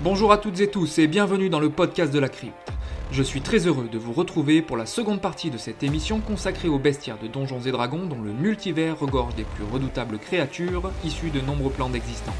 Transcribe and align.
Bonjour 0.00 0.32
à 0.32 0.38
toutes 0.38 0.60
et 0.60 0.66
tous 0.66 0.98
et 0.98 1.06
bienvenue 1.06 1.48
dans 1.48 1.60
le 1.60 1.70
podcast 1.70 2.12
de 2.12 2.18
la 2.18 2.28
crypte. 2.28 2.72
Je 3.12 3.22
suis 3.22 3.40
très 3.40 3.66
heureux 3.66 3.88
de 3.90 3.96
vous 3.96 4.12
retrouver 4.12 4.60
pour 4.60 4.76
la 4.76 4.86
seconde 4.86 5.20
partie 5.20 5.50
de 5.50 5.56
cette 5.56 5.84
émission 5.84 6.18
consacrée 6.18 6.68
aux 6.68 6.80
bestiaires 6.80 7.18
de 7.18 7.28
Donjons 7.28 7.60
et 7.60 7.70
Dragons 7.70 8.04
dont 8.06 8.20
le 8.20 8.32
multivers 8.32 8.98
regorge 8.98 9.36
des 9.36 9.44
plus 9.44 9.62
redoutables 9.64 10.18
créatures 10.18 10.90
issues 11.04 11.30
de 11.30 11.40
nombreux 11.40 11.70
plans 11.70 11.88
d'existence. 11.88 12.34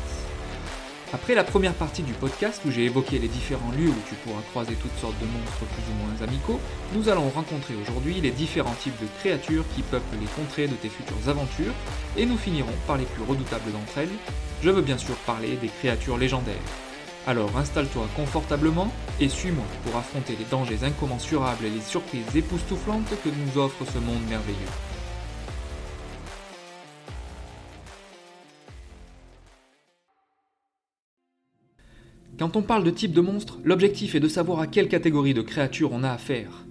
Après 1.13 1.37
la 1.37 1.45
première 1.45 1.75
partie 1.75 2.03
du 2.03 2.13
podcast 2.13 2.61
où 2.67 2.73
j'ai 2.73 2.87
évoqué 2.87 3.21
les 3.21 3.29
différents 3.29 3.71
lieux 3.71 3.91
où 3.91 4.09
tu 4.09 4.17
pourras 4.17 4.43
croiser 4.51 4.75
toutes 4.75 4.99
sortes 4.99 5.19
de 5.21 5.27
monstres 5.27 5.65
plus 5.65 5.93
ou 5.93 6.05
moins 6.05 6.27
amicaux, 6.27 6.59
nous 6.93 7.09
allons 7.09 7.29
rencontrer 7.29 7.75
aujourd'hui 7.81 8.21
les 8.21 8.33
différents 8.33 8.75
types 8.81 9.01
de 9.01 9.07
créatures 9.21 9.65
qui 9.77 9.83
peuplent 9.83 10.19
les 10.21 10.43
contrées 10.43 10.67
de 10.67 10.75
tes 10.75 10.89
futures 10.89 11.29
aventures, 11.29 11.73
et 12.17 12.27
nous 12.27 12.37
finirons 12.37 12.75
par 12.89 12.99
les 12.99 13.05
plus 13.05 13.23
redoutables 13.23 13.71
d'entre 13.71 13.99
elles. 13.99 14.09
Je 14.61 14.71
veux 14.71 14.83
bien 14.83 14.99
sûr 14.99 15.15
parler 15.25 15.57
des 15.63 15.69
créatures 15.69 16.19
légendaires. 16.19 16.84
Alors 17.27 17.57
installe-toi 17.57 18.07
confortablement 18.17 18.93
et 19.19 19.31
suis-moi 19.31 19.65
pour 19.83 19.97
affronter 19.97 20.37
les 20.37 20.45
dangers 20.45 20.85
incommensurables 20.85 21.65
et 21.65 21.71
les 21.71 21.81
surprises 21.81 22.37
époustouflantes 22.37 23.15
que 23.23 23.31
nous 23.31 23.59
offre 23.59 23.87
ce 23.87 23.99
monde 23.99 24.23
merveilleux. 24.29 24.59
Quand 32.39 32.57
on 32.57 32.63
parle 32.63 32.85
de 32.85 32.91
type 32.91 33.13
de 33.13 33.23
monstre, 33.23 33.59
l'objectif 33.65 34.15
est 34.15 34.21
de 34.21 34.29
savoir 34.29 34.61
à 34.61 34.67
quelle 34.67 34.89
catégorie 34.89 35.35
de 35.35 35.41
créature 35.41 35.93
on 35.93 36.03
a 36.03 36.11
affaire. 36.11 36.67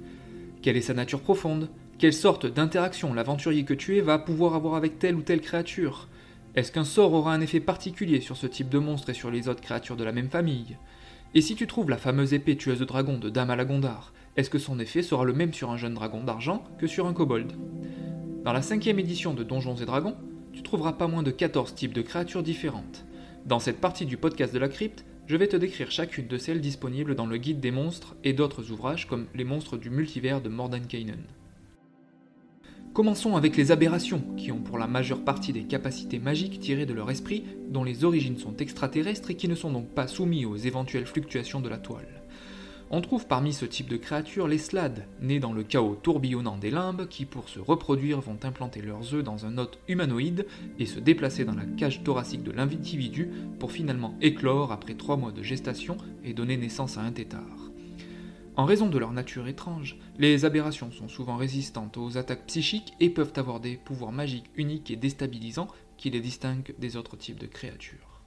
Quelle 0.61 0.77
est 0.77 0.81
sa 0.81 0.93
nature 0.93 1.21
profonde? 1.21 1.69
Quelle 1.97 2.13
sorte 2.13 2.45
d'interaction 2.45 3.13
l'aventurier 3.13 3.63
que 3.63 3.73
tu 3.73 3.97
es 3.97 4.01
va 4.01 4.19
pouvoir 4.19 4.53
avoir 4.53 4.75
avec 4.75 4.99
telle 4.99 5.15
ou 5.15 5.21
telle 5.21 5.41
créature? 5.41 6.09
Est-ce 6.55 6.71
qu'un 6.71 6.83
sort 6.83 7.13
aura 7.13 7.33
un 7.33 7.41
effet 7.41 7.59
particulier 7.59 8.21
sur 8.21 8.37
ce 8.37 8.45
type 8.45 8.69
de 8.69 8.77
monstre 8.77 9.09
et 9.09 9.15
sur 9.15 9.31
les 9.31 9.47
autres 9.47 9.61
créatures 9.61 9.95
de 9.95 10.03
la 10.03 10.11
même 10.11 10.29
famille? 10.29 10.77
Et 11.33 11.41
si 11.41 11.55
tu 11.55 11.65
trouves 11.65 11.89
la 11.89 11.97
fameuse 11.97 12.35
épée 12.35 12.55
tueuse 12.55 12.77
de 12.77 12.85
dragon 12.85 13.17
de 13.17 13.29
Dame 13.29 13.49
à 13.49 13.55
la 13.55 13.65
Gondar, 13.65 14.13
est-ce 14.37 14.51
que 14.51 14.59
son 14.59 14.79
effet 14.79 15.01
sera 15.01 15.23
le 15.25 15.33
même 15.33 15.51
sur 15.51 15.71
un 15.71 15.77
jeune 15.77 15.95
dragon 15.95 16.23
d'argent 16.23 16.63
que 16.77 16.85
sur 16.85 17.07
un 17.07 17.13
kobold? 17.13 17.53
Dans 18.43 18.53
la 18.53 18.61
cinquième 18.61 18.99
édition 18.99 19.33
de 19.33 19.43
Donjons 19.43 19.77
et 19.77 19.85
Dragons, 19.85 20.15
tu 20.51 20.61
trouveras 20.61 20.93
pas 20.93 21.07
moins 21.07 21.23
de 21.23 21.31
14 21.31 21.73
types 21.73 21.93
de 21.93 22.03
créatures 22.03 22.43
différentes. 22.43 23.03
Dans 23.47 23.59
cette 23.59 23.81
partie 23.81 24.05
du 24.05 24.17
podcast 24.17 24.53
de 24.53 24.59
la 24.59 24.69
crypte, 24.69 25.05
je 25.25 25.35
vais 25.35 25.47
te 25.47 25.57
décrire 25.57 25.89
chacune 25.89 26.27
de 26.27 26.37
celles 26.37 26.61
disponibles 26.61 27.15
dans 27.15 27.25
le 27.25 27.37
guide 27.37 27.61
des 27.61 27.71
monstres 27.71 28.15
et 28.23 28.33
d'autres 28.33 28.69
ouvrages 28.69 29.07
comme 29.07 29.25
Les 29.33 29.43
monstres 29.43 29.77
du 29.77 29.89
multivers 29.89 30.39
de 30.39 30.49
Mordenkainen. 30.49 31.23
Commençons 32.93 33.35
avec 33.35 33.57
les 33.57 33.71
aberrations, 33.71 34.21
qui 34.37 34.51
ont 34.51 34.59
pour 34.59 34.77
la 34.77 34.85
majeure 34.85 35.23
partie 35.23 35.51
des 35.51 35.63
capacités 35.63 36.19
magiques 36.19 36.59
tirées 36.59 36.85
de 36.85 36.93
leur 36.93 37.09
esprit, 37.09 37.43
dont 37.69 37.83
les 37.83 38.05
origines 38.05 38.37
sont 38.37 38.55
extraterrestres 38.57 39.31
et 39.31 39.35
qui 39.35 39.47
ne 39.47 39.55
sont 39.55 39.71
donc 39.71 39.87
pas 39.87 40.05
soumis 40.05 40.45
aux 40.45 40.57
éventuelles 40.57 41.07
fluctuations 41.07 41.59
de 41.59 41.69
la 41.69 41.79
toile. 41.79 42.21
On 42.91 43.01
trouve 43.01 43.25
parmi 43.25 43.51
ce 43.51 43.65
type 43.65 43.89
de 43.89 43.97
créatures 43.97 44.47
les 44.47 44.59
slades, 44.59 45.07
nés 45.19 45.39
dans 45.39 45.53
le 45.53 45.63
chaos 45.63 45.95
tourbillonnant 45.95 46.57
des 46.57 46.69
limbes, 46.69 47.07
qui 47.07 47.25
pour 47.25 47.49
se 47.49 47.59
reproduire 47.59 48.21
vont 48.21 48.37
implanter 48.43 48.83
leurs 48.83 49.15
œufs 49.15 49.23
dans 49.23 49.47
un 49.47 49.57
hôte 49.57 49.79
humanoïde 49.87 50.45
et 50.77 50.85
se 50.85 50.99
déplacer 50.99 51.45
dans 51.45 51.55
la 51.55 51.65
cage 51.65 52.03
thoracique 52.03 52.43
de 52.43 52.51
l'individu 52.51 53.31
pour 53.57 53.71
finalement 53.71 54.13
éclore 54.21 54.71
après 54.71 54.93
trois 54.93 55.17
mois 55.17 55.31
de 55.31 55.41
gestation 55.41 55.97
et 56.23 56.33
donner 56.33 56.57
naissance 56.57 56.99
à 56.99 57.01
un 57.01 57.11
tétard. 57.11 57.62
En 58.55 58.65
raison 58.65 58.87
de 58.87 58.99
leur 58.99 59.11
nature 59.11 59.47
étrange, 59.47 59.97
les 60.19 60.45
aberrations 60.45 60.91
sont 60.91 61.07
souvent 61.07 61.37
résistantes 61.37 61.97
aux 61.97 62.17
attaques 62.17 62.45
psychiques 62.45 62.93
et 62.99 63.09
peuvent 63.09 63.33
avoir 63.35 63.59
des 63.59 63.77
pouvoirs 63.77 64.11
magiques 64.11 64.51
uniques 64.55 64.91
et 64.91 64.95
déstabilisants 64.95 65.69
qui 65.97 66.11
les 66.11 66.21
distinguent 66.21 66.75
des 66.77 66.95
autres 66.95 67.17
types 67.17 67.39
de 67.39 67.47
créatures. 67.47 68.21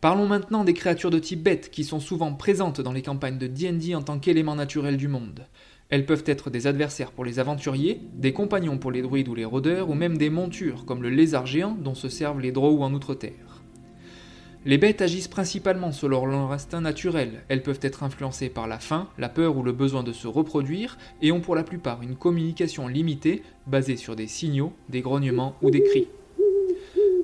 Parlons 0.00 0.26
maintenant 0.26 0.64
des 0.64 0.74
créatures 0.74 1.10
de 1.10 1.18
type 1.18 1.42
bête 1.42 1.70
qui 1.70 1.84
sont 1.84 2.00
souvent 2.00 2.32
présentes 2.32 2.80
dans 2.80 2.92
les 2.92 3.02
campagnes 3.02 3.38
de 3.38 3.46
D&D 3.46 3.94
en 3.94 4.02
tant 4.02 4.18
qu'éléments 4.18 4.54
naturels 4.54 4.96
du 4.96 5.08
monde. 5.08 5.46
Elles 5.90 6.06
peuvent 6.06 6.24
être 6.26 6.48
des 6.48 6.66
adversaires 6.66 7.12
pour 7.12 7.26
les 7.26 7.38
aventuriers, 7.38 8.00
des 8.14 8.32
compagnons 8.32 8.78
pour 8.78 8.90
les 8.90 9.02
druides 9.02 9.28
ou 9.28 9.34
les 9.34 9.44
rôdeurs, 9.44 9.90
ou 9.90 9.94
même 9.94 10.16
des 10.16 10.30
montures 10.30 10.86
comme 10.86 11.02
le 11.02 11.10
lézard 11.10 11.46
géant 11.46 11.76
dont 11.78 11.94
se 11.94 12.08
servent 12.08 12.40
les 12.40 12.52
drows 12.52 12.82
en 12.82 12.94
outre-terre. 12.94 13.53
Les 14.66 14.78
bêtes 14.78 15.02
agissent 15.02 15.28
principalement 15.28 15.92
selon 15.92 16.24
leur 16.24 16.50
instinct 16.50 16.80
naturel, 16.80 17.42
elles 17.48 17.62
peuvent 17.62 17.80
être 17.82 18.02
influencées 18.02 18.48
par 18.48 18.66
la 18.66 18.78
faim, 18.78 19.08
la 19.18 19.28
peur 19.28 19.58
ou 19.58 19.62
le 19.62 19.72
besoin 19.72 20.02
de 20.02 20.12
se 20.12 20.26
reproduire, 20.26 20.96
et 21.20 21.32
ont 21.32 21.42
pour 21.42 21.54
la 21.54 21.64
plupart 21.64 22.00
une 22.00 22.16
communication 22.16 22.88
limitée 22.88 23.42
basée 23.66 23.98
sur 23.98 24.16
des 24.16 24.26
signaux, 24.26 24.72
des 24.88 25.02
grognements 25.02 25.54
ou 25.60 25.70
des 25.70 25.82
cris. 25.82 26.08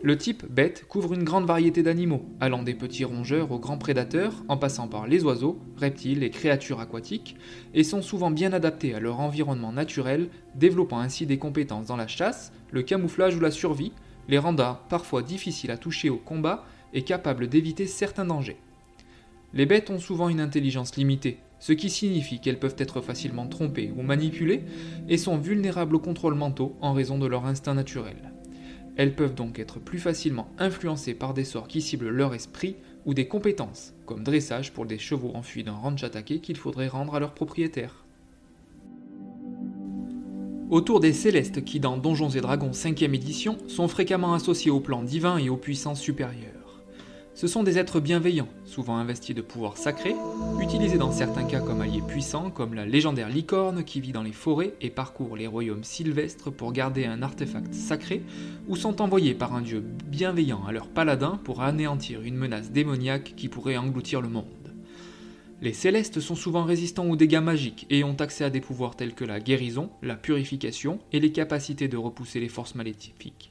Le 0.02 0.18
type 0.18 0.44
bête 0.50 0.84
couvre 0.86 1.14
une 1.14 1.24
grande 1.24 1.46
variété 1.46 1.82
d'animaux, 1.82 2.26
allant 2.40 2.62
des 2.62 2.74
petits 2.74 3.06
rongeurs 3.06 3.52
aux 3.52 3.58
grands 3.58 3.78
prédateurs, 3.78 4.34
en 4.48 4.58
passant 4.58 4.86
par 4.86 5.06
les 5.06 5.24
oiseaux, 5.24 5.58
reptiles 5.78 6.22
et 6.22 6.30
créatures 6.30 6.80
aquatiques, 6.80 7.36
et 7.72 7.84
sont 7.84 8.02
souvent 8.02 8.30
bien 8.30 8.52
adaptés 8.52 8.94
à 8.94 9.00
leur 9.00 9.18
environnement 9.18 9.72
naturel, 9.72 10.28
développant 10.56 10.98
ainsi 10.98 11.24
des 11.24 11.38
compétences 11.38 11.86
dans 11.86 11.96
la 11.96 12.06
chasse, 12.06 12.52
le 12.70 12.82
camouflage 12.82 13.36
ou 13.36 13.40
la 13.40 13.50
survie, 13.50 13.92
les 14.28 14.38
rendant 14.38 14.78
parfois 14.90 15.22
difficiles 15.22 15.70
à 15.70 15.78
toucher 15.78 16.10
au 16.10 16.18
combat 16.18 16.66
et 16.92 17.02
capables 17.02 17.48
d'éviter 17.48 17.86
certains 17.86 18.24
dangers. 18.24 18.58
Les 19.52 19.66
bêtes 19.66 19.90
ont 19.90 19.98
souvent 19.98 20.28
une 20.28 20.40
intelligence 20.40 20.96
limitée, 20.96 21.38
ce 21.58 21.72
qui 21.72 21.90
signifie 21.90 22.40
qu'elles 22.40 22.58
peuvent 22.58 22.76
être 22.78 23.00
facilement 23.00 23.46
trompées 23.46 23.92
ou 23.96 24.02
manipulées, 24.02 24.64
et 25.08 25.18
sont 25.18 25.36
vulnérables 25.36 25.96
aux 25.96 26.00
contrôles 26.00 26.34
mentaux 26.34 26.76
en 26.80 26.92
raison 26.92 27.18
de 27.18 27.26
leur 27.26 27.46
instinct 27.46 27.74
naturel. 27.74 28.32
Elles 28.96 29.14
peuvent 29.14 29.34
donc 29.34 29.58
être 29.58 29.78
plus 29.78 29.98
facilement 29.98 30.48
influencées 30.58 31.14
par 31.14 31.34
des 31.34 31.44
sorts 31.44 31.68
qui 31.68 31.80
ciblent 31.80 32.10
leur 32.10 32.34
esprit 32.34 32.76
ou 33.06 33.14
des 33.14 33.28
compétences, 33.28 33.94
comme 34.06 34.24
dressage 34.24 34.72
pour 34.72 34.86
des 34.86 34.98
chevaux 34.98 35.32
enfuis 35.34 35.64
d'un 35.64 35.72
ranch 35.72 36.04
attaqué 36.04 36.40
qu'il 36.40 36.56
faudrait 36.56 36.88
rendre 36.88 37.14
à 37.14 37.20
leur 37.20 37.32
propriétaire. 37.32 38.04
Autour 40.70 41.00
des 41.00 41.12
célestes 41.12 41.64
qui, 41.64 41.80
dans 41.80 41.96
Donjons 41.96 42.28
et 42.28 42.40
Dragons 42.40 42.70
5ème 42.70 43.14
édition, 43.14 43.58
sont 43.66 43.88
fréquemment 43.88 44.34
associés 44.34 44.70
au 44.70 44.80
plan 44.80 45.02
divin 45.02 45.36
et 45.38 45.48
aux 45.48 45.56
puissances 45.56 46.00
supérieures. 46.00 46.59
Ce 47.40 47.46
sont 47.46 47.62
des 47.62 47.78
êtres 47.78 48.00
bienveillants, 48.00 48.50
souvent 48.66 48.98
investis 48.98 49.34
de 49.34 49.40
pouvoirs 49.40 49.78
sacrés, 49.78 50.14
utilisés 50.60 50.98
dans 50.98 51.10
certains 51.10 51.44
cas 51.44 51.60
comme 51.60 51.80
alliés 51.80 52.02
puissants, 52.06 52.50
comme 52.50 52.74
la 52.74 52.84
légendaire 52.84 53.30
licorne 53.30 53.82
qui 53.82 54.02
vit 54.02 54.12
dans 54.12 54.22
les 54.22 54.30
forêts 54.30 54.74
et 54.82 54.90
parcourt 54.90 55.38
les 55.38 55.46
royaumes 55.46 55.82
sylvestres 55.82 56.52
pour 56.52 56.70
garder 56.74 57.06
un 57.06 57.22
artefact 57.22 57.72
sacré, 57.72 58.20
ou 58.68 58.76
sont 58.76 59.00
envoyés 59.00 59.32
par 59.32 59.54
un 59.54 59.62
dieu 59.62 59.80
bienveillant 59.80 60.66
à 60.66 60.72
leur 60.72 60.88
paladin 60.88 61.40
pour 61.42 61.62
anéantir 61.62 62.20
une 62.20 62.36
menace 62.36 62.72
démoniaque 62.72 63.32
qui 63.38 63.48
pourrait 63.48 63.78
engloutir 63.78 64.20
le 64.20 64.28
monde. 64.28 64.74
Les 65.62 65.72
célestes 65.72 66.20
sont 66.20 66.36
souvent 66.36 66.64
résistants 66.64 67.08
aux 67.08 67.16
dégâts 67.16 67.40
magiques 67.40 67.86
et 67.88 68.04
ont 68.04 68.16
accès 68.16 68.44
à 68.44 68.50
des 68.50 68.60
pouvoirs 68.60 68.96
tels 68.96 69.14
que 69.14 69.24
la 69.24 69.40
guérison, 69.40 69.88
la 70.02 70.16
purification 70.16 70.98
et 71.10 71.20
les 71.20 71.32
capacités 71.32 71.88
de 71.88 71.96
repousser 71.96 72.38
les 72.38 72.50
forces 72.50 72.74
maléfiques. 72.74 73.50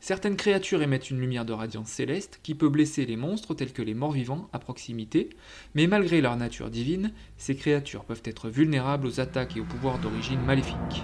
Certaines 0.00 0.36
créatures 0.36 0.82
émettent 0.82 1.10
une 1.10 1.20
lumière 1.20 1.44
de 1.44 1.52
radiance 1.52 1.88
céleste 1.88 2.40
qui 2.42 2.54
peut 2.54 2.68
blesser 2.68 3.04
les 3.04 3.16
monstres 3.16 3.54
tels 3.54 3.72
que 3.72 3.82
les 3.82 3.94
morts-vivants 3.94 4.48
à 4.52 4.58
proximité, 4.58 5.30
mais 5.74 5.88
malgré 5.88 6.20
leur 6.20 6.36
nature 6.36 6.70
divine, 6.70 7.12
ces 7.36 7.56
créatures 7.56 8.04
peuvent 8.04 8.22
être 8.24 8.48
vulnérables 8.48 9.06
aux 9.06 9.20
attaques 9.20 9.56
et 9.56 9.60
aux 9.60 9.64
pouvoirs 9.64 9.98
d'origine 9.98 10.40
maléfique. 10.40 11.02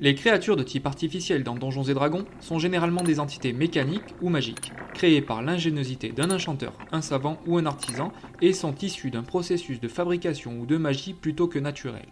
Les 0.00 0.14
créatures 0.14 0.54
de 0.54 0.62
type 0.62 0.86
artificiel 0.86 1.42
dans 1.42 1.56
Donjons 1.56 1.82
et 1.82 1.94
Dragons 1.94 2.24
sont 2.38 2.60
généralement 2.60 3.02
des 3.02 3.18
entités 3.18 3.52
mécaniques 3.52 4.14
ou 4.22 4.28
magiques, 4.28 4.70
créées 4.94 5.20
par 5.20 5.42
l'ingéniosité 5.42 6.10
d'un 6.10 6.30
enchanteur, 6.30 6.72
un 6.92 7.02
savant 7.02 7.40
ou 7.48 7.58
un 7.58 7.66
artisan, 7.66 8.12
et 8.40 8.52
sont 8.52 8.76
issues 8.76 9.10
d'un 9.10 9.24
processus 9.24 9.80
de 9.80 9.88
fabrication 9.88 10.60
ou 10.60 10.66
de 10.66 10.76
magie 10.76 11.14
plutôt 11.14 11.48
que 11.48 11.58
naturel. 11.58 12.06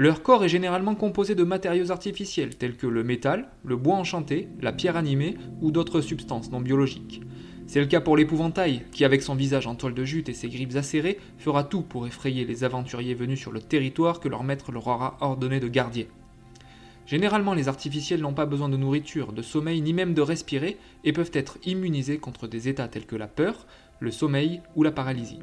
Leur 0.00 0.22
corps 0.22 0.44
est 0.44 0.48
généralement 0.48 0.94
composé 0.94 1.34
de 1.34 1.42
matériaux 1.42 1.90
artificiels 1.90 2.54
tels 2.54 2.76
que 2.76 2.86
le 2.86 3.02
métal, 3.02 3.48
le 3.64 3.74
bois 3.74 3.96
enchanté, 3.96 4.48
la 4.62 4.70
pierre 4.70 4.96
animée 4.96 5.36
ou 5.60 5.72
d'autres 5.72 6.00
substances 6.00 6.52
non 6.52 6.60
biologiques. 6.60 7.20
C'est 7.66 7.80
le 7.80 7.86
cas 7.86 8.00
pour 8.00 8.16
l'épouvantail, 8.16 8.84
qui 8.92 9.04
avec 9.04 9.22
son 9.22 9.34
visage 9.34 9.66
en 9.66 9.74
toile 9.74 9.94
de 9.94 10.04
jute 10.04 10.28
et 10.28 10.34
ses 10.34 10.50
griffes 10.50 10.76
acérées, 10.76 11.18
fera 11.36 11.64
tout 11.64 11.82
pour 11.82 12.06
effrayer 12.06 12.44
les 12.44 12.62
aventuriers 12.62 13.16
venus 13.16 13.40
sur 13.40 13.50
le 13.50 13.60
territoire 13.60 14.20
que 14.20 14.28
leur 14.28 14.44
maître 14.44 14.70
leur 14.70 14.86
aura 14.86 15.16
ordonné 15.20 15.58
de 15.58 15.66
garder. 15.66 16.06
Généralement, 17.04 17.54
les 17.54 17.66
artificiels 17.66 18.20
n'ont 18.20 18.34
pas 18.34 18.46
besoin 18.46 18.68
de 18.68 18.76
nourriture, 18.76 19.32
de 19.32 19.42
sommeil, 19.42 19.80
ni 19.80 19.94
même 19.94 20.14
de 20.14 20.22
respirer, 20.22 20.76
et 21.02 21.12
peuvent 21.12 21.32
être 21.34 21.58
immunisés 21.64 22.18
contre 22.18 22.46
des 22.46 22.68
états 22.68 22.86
tels 22.86 23.06
que 23.06 23.16
la 23.16 23.26
peur, 23.26 23.66
le 23.98 24.12
sommeil 24.12 24.60
ou 24.76 24.84
la 24.84 24.92
paralysie. 24.92 25.40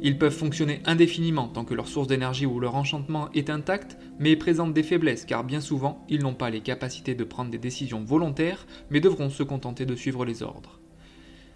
Ils 0.00 0.16
peuvent 0.16 0.32
fonctionner 0.32 0.80
indéfiniment 0.84 1.48
tant 1.48 1.64
que 1.64 1.74
leur 1.74 1.88
source 1.88 2.06
d'énergie 2.06 2.46
ou 2.46 2.60
leur 2.60 2.76
enchantement 2.76 3.30
est 3.34 3.50
intact, 3.50 3.98
mais 4.20 4.36
présentent 4.36 4.72
des 4.72 4.84
faiblesses 4.84 5.24
car 5.24 5.42
bien 5.42 5.60
souvent 5.60 6.04
ils 6.08 6.22
n'ont 6.22 6.34
pas 6.34 6.50
les 6.50 6.60
capacités 6.60 7.16
de 7.16 7.24
prendre 7.24 7.50
des 7.50 7.58
décisions 7.58 8.04
volontaires, 8.04 8.66
mais 8.90 9.00
devront 9.00 9.28
se 9.28 9.42
contenter 9.42 9.86
de 9.86 9.96
suivre 9.96 10.24
les 10.24 10.44
ordres. 10.44 10.78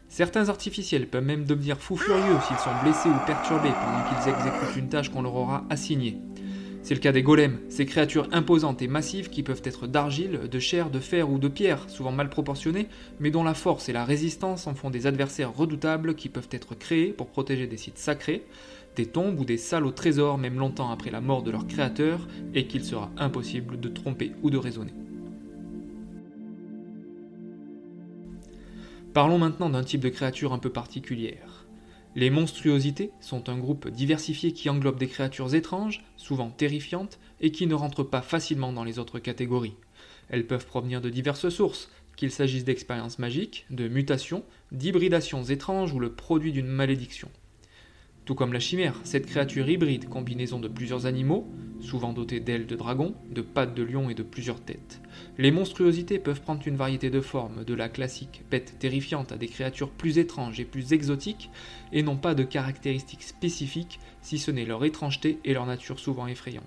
Certains 0.08 0.48
artificiels 0.48 1.08
peuvent 1.08 1.24
même 1.24 1.44
devenir 1.44 1.78
fous 1.78 1.96
furieux 1.96 2.40
s'ils 2.40 2.58
sont 2.58 2.74
blessés 2.74 3.10
ou 3.10 3.18
perturbés 3.18 3.72
pendant 3.72 4.02
qu'ils 4.02 4.28
exécutent 4.28 4.76
une 4.76 4.88
tâche 4.88 5.08
qu'on 5.08 5.22
leur 5.22 5.36
aura 5.36 5.64
assignée. 5.70 6.18
C'est 6.82 6.94
le 6.94 7.00
cas 7.00 7.12
des 7.12 7.22
golems, 7.22 7.60
ces 7.68 7.86
créatures 7.86 8.28
imposantes 8.32 8.82
et 8.82 8.88
massives 8.88 9.30
qui 9.30 9.44
peuvent 9.44 9.62
être 9.64 9.86
d'argile, 9.86 10.40
de 10.50 10.58
chair, 10.58 10.90
de 10.90 10.98
fer 10.98 11.30
ou 11.30 11.38
de 11.38 11.46
pierre, 11.46 11.88
souvent 11.88 12.10
mal 12.10 12.28
proportionnées, 12.28 12.88
mais 13.20 13.30
dont 13.30 13.44
la 13.44 13.54
force 13.54 13.88
et 13.88 13.92
la 13.92 14.04
résistance 14.04 14.66
en 14.66 14.74
font 14.74 14.90
des 14.90 15.06
adversaires 15.06 15.54
redoutables 15.54 16.16
qui 16.16 16.28
peuvent 16.28 16.48
être 16.50 16.74
créés 16.74 17.12
pour 17.12 17.28
protéger 17.28 17.68
des 17.68 17.76
sites 17.76 17.98
sacrés, 17.98 18.44
des 18.96 19.06
tombes 19.06 19.38
ou 19.38 19.44
des 19.44 19.58
salles 19.58 19.86
au 19.86 19.92
trésor 19.92 20.38
même 20.38 20.58
longtemps 20.58 20.90
après 20.90 21.12
la 21.12 21.20
mort 21.20 21.44
de 21.44 21.52
leur 21.52 21.68
créateur, 21.68 22.26
et 22.52 22.66
qu'il 22.66 22.84
sera 22.84 23.12
impossible 23.16 23.78
de 23.78 23.88
tromper 23.88 24.32
ou 24.42 24.50
de 24.50 24.58
raisonner. 24.58 24.92
Parlons 29.14 29.38
maintenant 29.38 29.70
d'un 29.70 29.84
type 29.84 30.00
de 30.00 30.08
créature 30.08 30.52
un 30.52 30.58
peu 30.58 30.70
particulière. 30.70 31.66
Les 32.14 32.28
monstruosités 32.28 33.10
sont 33.20 33.48
un 33.48 33.56
groupe 33.56 33.88
diversifié 33.88 34.52
qui 34.52 34.68
englobe 34.68 34.98
des 34.98 35.08
créatures 35.08 35.54
étranges, 35.54 36.04
souvent 36.16 36.50
terrifiantes, 36.50 37.18
et 37.40 37.52
qui 37.52 37.66
ne 37.66 37.74
rentrent 37.74 38.02
pas 38.02 38.20
facilement 38.20 38.72
dans 38.72 38.84
les 38.84 38.98
autres 38.98 39.18
catégories. 39.18 39.76
Elles 40.28 40.46
peuvent 40.46 40.66
provenir 40.66 41.00
de 41.00 41.08
diverses 41.08 41.48
sources, 41.48 41.90
qu'il 42.16 42.30
s'agisse 42.30 42.64
d'expériences 42.64 43.18
magiques, 43.18 43.64
de 43.70 43.88
mutations, 43.88 44.44
d'hybridations 44.72 45.42
étranges 45.42 45.94
ou 45.94 45.98
le 45.98 46.12
produit 46.12 46.52
d'une 46.52 46.66
malédiction. 46.66 47.30
Tout 48.24 48.36
comme 48.36 48.52
la 48.52 48.60
chimère, 48.60 49.00
cette 49.02 49.26
créature 49.26 49.68
hybride, 49.68 50.08
combinaison 50.08 50.60
de 50.60 50.68
plusieurs 50.68 51.06
animaux, 51.06 51.50
souvent 51.80 52.12
dotée 52.12 52.38
d'ailes 52.38 52.66
de 52.66 52.76
dragon, 52.76 53.14
de 53.30 53.42
pattes 53.42 53.74
de 53.74 53.82
lion 53.82 54.10
et 54.10 54.14
de 54.14 54.22
plusieurs 54.22 54.60
têtes. 54.60 55.00
Les 55.38 55.50
monstruosités 55.50 56.20
peuvent 56.20 56.40
prendre 56.40 56.62
une 56.66 56.76
variété 56.76 57.10
de 57.10 57.20
formes, 57.20 57.64
de 57.64 57.74
la 57.74 57.88
classique 57.88 58.42
bête 58.48 58.76
terrifiante 58.78 59.32
à 59.32 59.36
des 59.36 59.48
créatures 59.48 59.90
plus 59.90 60.18
étranges 60.18 60.60
et 60.60 60.64
plus 60.64 60.92
exotiques, 60.92 61.50
et 61.92 62.04
n'ont 62.04 62.16
pas 62.16 62.36
de 62.36 62.44
caractéristiques 62.44 63.24
spécifiques, 63.24 63.98
si 64.20 64.38
ce 64.38 64.52
n'est 64.52 64.66
leur 64.66 64.84
étrangeté 64.84 65.40
et 65.44 65.52
leur 65.52 65.66
nature 65.66 65.98
souvent 65.98 66.28
effrayante. 66.28 66.64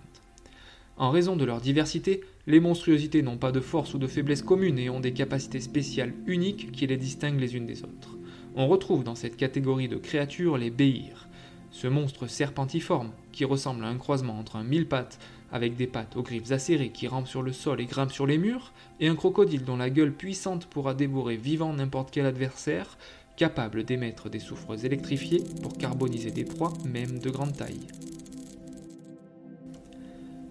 En 0.98 1.10
raison 1.10 1.38
de 1.38 1.46
leur 1.46 1.62
diversité, 1.62 2.22
les 2.48 2.60
monstruosités 2.60 3.22
n'ont 3.22 3.38
pas 3.38 3.54
de 3.54 3.62
force 3.62 3.94
ou 3.94 3.98
de 3.98 4.08
faiblesse 4.08 4.42
commune 4.42 4.80
et 4.80 4.90
ont 4.90 5.00
des 5.00 5.13
capacités 5.13 5.62
spéciales 5.62 6.13
uniques 6.25 6.72
qui 6.74 6.86
les 6.88 6.98
distinguent 6.98 7.40
les 7.40 7.56
unes 7.56 7.66
des 7.66 7.84
autres. 7.84 8.18
On 8.56 8.68
retrouve 8.68 9.04
dans 9.04 9.16
cette 9.16 9.36
catégorie 9.36 9.90
de 9.90 9.98
créatures 9.98 10.58
les 10.58 10.69
béirs, 10.69 11.28
ce 11.75 11.88
monstre 11.88 12.27
serpentiforme, 12.27 13.12
qui 13.33 13.44
ressemble 13.44 13.83
à 13.83 13.89
un 13.89 13.98
croisement 13.98 14.39
entre 14.39 14.56
un 14.56 14.63
mille 14.63 14.88
pattes 14.88 15.19
avec 15.51 15.75
des 15.75 15.88
pattes 15.88 16.16
aux 16.16 16.24
griffes 16.24 16.51
acérées 16.51 16.89
qui 16.89 17.06
rampent 17.06 17.27
sur 17.27 17.42
le 17.42 17.51
sol 17.51 17.81
et 17.81 17.86
grimpent 17.86 18.13
sur 18.13 18.25
les 18.25 18.38
murs, 18.38 18.72
et 19.01 19.10
un 19.10 19.16
crocodile 19.16 19.66
dont 19.66 19.75
la 19.75 19.89
gueule 19.89 20.13
puissante 20.13 20.68
pourra 20.68 20.94
dévorer 20.94 21.36
vivant 21.36 21.74
n'importe 21.74 22.12
quel 22.12 22.25
adversaire, 22.25 22.98
capable 23.36 23.83
d'émettre 23.83 24.30
des 24.30 24.39
souffres 24.39 24.86
électrifiés 24.86 25.44
pour 25.62 25.77
carboniser 25.77 26.31
des 26.31 26.45
proies, 26.45 26.72
même 26.86 27.19
de 27.19 27.30
grande 27.30 27.57
taille. 27.57 27.88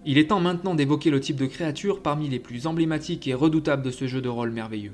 Il 0.05 0.19
est 0.19 0.27
temps 0.27 0.41
maintenant 0.41 0.75
d'évoquer 0.75 1.09
le 1.09 1.19
type 1.19 1.37
de 1.37 1.47
créature 1.47 2.03
parmi 2.03 2.29
les 2.29 2.39
plus 2.39 2.67
emblématiques 2.67 3.27
et 3.27 3.33
redoutables 3.33 3.81
de 3.81 3.89
ce 3.89 4.05
jeu 4.05 4.21
de 4.21 4.29
rôle 4.29 4.51
merveilleux. 4.51 4.93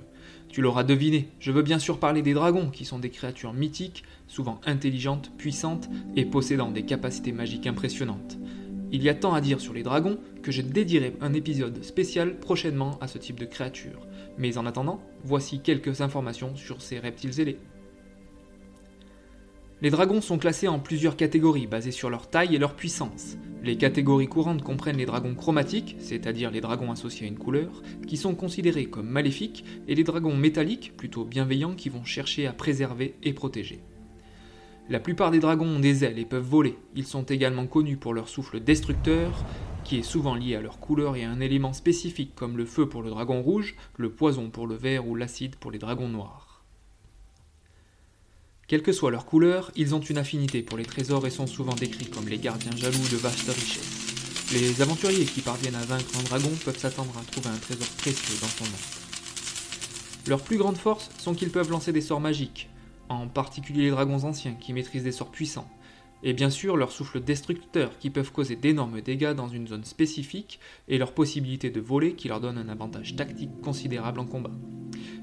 Tu 0.51 0.61
l'auras 0.61 0.83
deviné, 0.83 1.29
je 1.39 1.49
veux 1.49 1.61
bien 1.61 1.79
sûr 1.79 1.97
parler 1.97 2.21
des 2.21 2.33
dragons, 2.33 2.69
qui 2.69 2.83
sont 2.83 2.99
des 2.99 3.09
créatures 3.09 3.53
mythiques, 3.53 4.03
souvent 4.27 4.59
intelligentes, 4.65 5.31
puissantes 5.37 5.89
et 6.17 6.25
possédant 6.25 6.71
des 6.71 6.83
capacités 6.83 7.31
magiques 7.31 7.67
impressionnantes. 7.67 8.37
Il 8.91 9.01
y 9.01 9.07
a 9.07 9.13
tant 9.13 9.33
à 9.33 9.39
dire 9.39 9.61
sur 9.61 9.73
les 9.73 9.83
dragons 9.83 10.19
que 10.43 10.51
je 10.51 10.61
dédierai 10.61 11.15
un 11.21 11.33
épisode 11.33 11.81
spécial 11.85 12.37
prochainement 12.37 12.99
à 12.99 13.07
ce 13.07 13.17
type 13.17 13.39
de 13.39 13.45
créature. 13.45 14.05
Mais 14.37 14.57
en 14.57 14.65
attendant, 14.65 15.01
voici 15.23 15.61
quelques 15.61 16.01
informations 16.01 16.53
sur 16.57 16.81
ces 16.81 16.99
reptiles 16.99 17.39
ailés. 17.39 17.59
Les 19.81 19.89
dragons 19.89 20.19
sont 20.19 20.37
classés 20.37 20.67
en 20.67 20.79
plusieurs 20.79 21.15
catégories 21.15 21.65
basées 21.65 21.91
sur 21.91 22.09
leur 22.09 22.29
taille 22.29 22.55
et 22.55 22.59
leur 22.59 22.75
puissance. 22.75 23.37
Les 23.63 23.77
catégories 23.77 24.27
courantes 24.27 24.63
comprennent 24.63 24.97
les 24.97 25.05
dragons 25.05 25.35
chromatiques, 25.35 25.95
c'est-à-dire 25.99 26.49
les 26.49 26.61
dragons 26.61 26.91
associés 26.91 27.27
à 27.27 27.29
une 27.29 27.37
couleur, 27.37 27.83
qui 28.07 28.17
sont 28.17 28.33
considérés 28.33 28.87
comme 28.87 29.07
maléfiques, 29.07 29.63
et 29.87 29.93
les 29.93 30.03
dragons 30.03 30.35
métalliques, 30.35 30.93
plutôt 30.97 31.25
bienveillants, 31.25 31.75
qui 31.75 31.89
vont 31.89 32.03
chercher 32.03 32.47
à 32.47 32.53
préserver 32.53 33.13
et 33.21 33.33
protéger. 33.33 33.81
La 34.89 34.99
plupart 34.99 35.29
des 35.29 35.39
dragons 35.39 35.75
ont 35.75 35.79
des 35.79 36.03
ailes 36.03 36.17
et 36.17 36.25
peuvent 36.25 36.43
voler. 36.43 36.75
Ils 36.95 37.05
sont 37.05 37.23
également 37.23 37.67
connus 37.67 37.97
pour 37.97 38.15
leur 38.15 38.29
souffle 38.29 38.59
destructeur, 38.59 39.45
qui 39.83 39.99
est 39.99 40.03
souvent 40.03 40.33
lié 40.33 40.55
à 40.55 40.61
leur 40.61 40.79
couleur 40.79 41.15
et 41.15 41.23
à 41.23 41.29
un 41.29 41.39
élément 41.39 41.73
spécifique 41.73 42.33
comme 42.35 42.57
le 42.57 42.65
feu 42.65 42.89
pour 42.89 43.03
le 43.03 43.11
dragon 43.11 43.43
rouge, 43.43 43.75
le 43.95 44.11
poison 44.11 44.49
pour 44.49 44.65
le 44.65 44.75
vert 44.75 45.07
ou 45.07 45.15
l'acide 45.15 45.55
pour 45.55 45.69
les 45.69 45.79
dragons 45.79 46.09
noirs. 46.09 46.40
Quelle 48.71 48.83
que 48.83 48.93
soit 48.93 49.11
leur 49.11 49.25
couleur, 49.25 49.69
ils 49.75 49.95
ont 49.95 49.99
une 49.99 50.17
affinité 50.17 50.61
pour 50.61 50.77
les 50.77 50.85
trésors 50.85 51.27
et 51.27 51.29
sont 51.29 51.45
souvent 51.45 51.73
décrits 51.73 52.05
comme 52.05 52.29
les 52.29 52.37
gardiens 52.37 52.73
jaloux 52.77 53.05
de 53.11 53.17
vastes 53.17 53.49
richesses. 53.49 54.53
Les 54.53 54.81
aventuriers 54.81 55.25
qui 55.25 55.41
parviennent 55.41 55.75
à 55.75 55.83
vaincre 55.83 56.17
un 56.17 56.23
dragon 56.23 56.49
peuvent 56.63 56.77
s'attendre 56.77 57.11
à 57.19 57.29
trouver 57.29 57.49
un 57.49 57.59
trésor 57.59 57.89
précieux 57.97 58.39
dans 58.39 58.47
son 58.47 58.63
nom. 58.63 58.79
Leurs 60.25 60.41
plus 60.41 60.55
grandes 60.55 60.77
forces 60.77 61.09
sont 61.17 61.33
qu'ils 61.33 61.49
peuvent 61.49 61.69
lancer 61.69 61.91
des 61.91 61.99
sorts 61.99 62.21
magiques, 62.21 62.69
en 63.09 63.27
particulier 63.27 63.81
les 63.81 63.91
dragons 63.91 64.23
anciens 64.23 64.53
qui 64.53 64.71
maîtrisent 64.71 65.03
des 65.03 65.11
sorts 65.11 65.31
puissants, 65.31 65.69
et 66.23 66.31
bien 66.31 66.49
sûr 66.49 66.77
leurs 66.77 66.93
souffles 66.93 67.19
destructeurs 67.19 67.97
qui 67.99 68.09
peuvent 68.09 68.31
causer 68.31 68.55
d'énormes 68.55 69.01
dégâts 69.01 69.33
dans 69.33 69.49
une 69.49 69.67
zone 69.67 69.83
spécifique, 69.83 70.61
et 70.87 70.97
leur 70.97 71.11
possibilité 71.11 71.71
de 71.71 71.81
voler 71.81 72.13
qui 72.13 72.29
leur 72.29 72.39
donne 72.39 72.57
un 72.57 72.69
avantage 72.69 73.17
tactique 73.17 73.59
considérable 73.61 74.21
en 74.21 74.25
combat. 74.25 74.55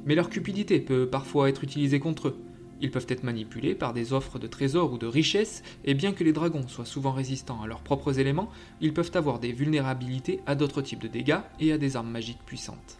Mais 0.04 0.14
leur 0.14 0.28
cupidité 0.28 0.80
peut 0.80 1.08
parfois 1.08 1.48
être 1.48 1.64
utilisée 1.64 1.98
contre 1.98 2.28
eux, 2.28 2.36
ils 2.80 2.90
peuvent 2.90 3.06
être 3.08 3.24
manipulés 3.24 3.74
par 3.74 3.92
des 3.92 4.12
offres 4.12 4.38
de 4.38 4.46
trésors 4.46 4.92
ou 4.92 4.98
de 4.98 5.06
richesses, 5.06 5.62
et 5.84 5.94
bien 5.94 6.12
que 6.12 6.24
les 6.24 6.32
dragons 6.32 6.66
soient 6.68 6.84
souvent 6.84 7.12
résistants 7.12 7.62
à 7.62 7.66
leurs 7.66 7.82
propres 7.82 8.18
éléments, 8.18 8.50
ils 8.80 8.94
peuvent 8.94 9.12
avoir 9.14 9.38
des 9.38 9.52
vulnérabilités 9.52 10.40
à 10.46 10.54
d'autres 10.54 10.82
types 10.82 11.02
de 11.02 11.08
dégâts 11.08 11.40
et 11.60 11.72
à 11.72 11.78
des 11.78 11.96
armes 11.96 12.10
magiques 12.10 12.44
puissantes. 12.46 12.98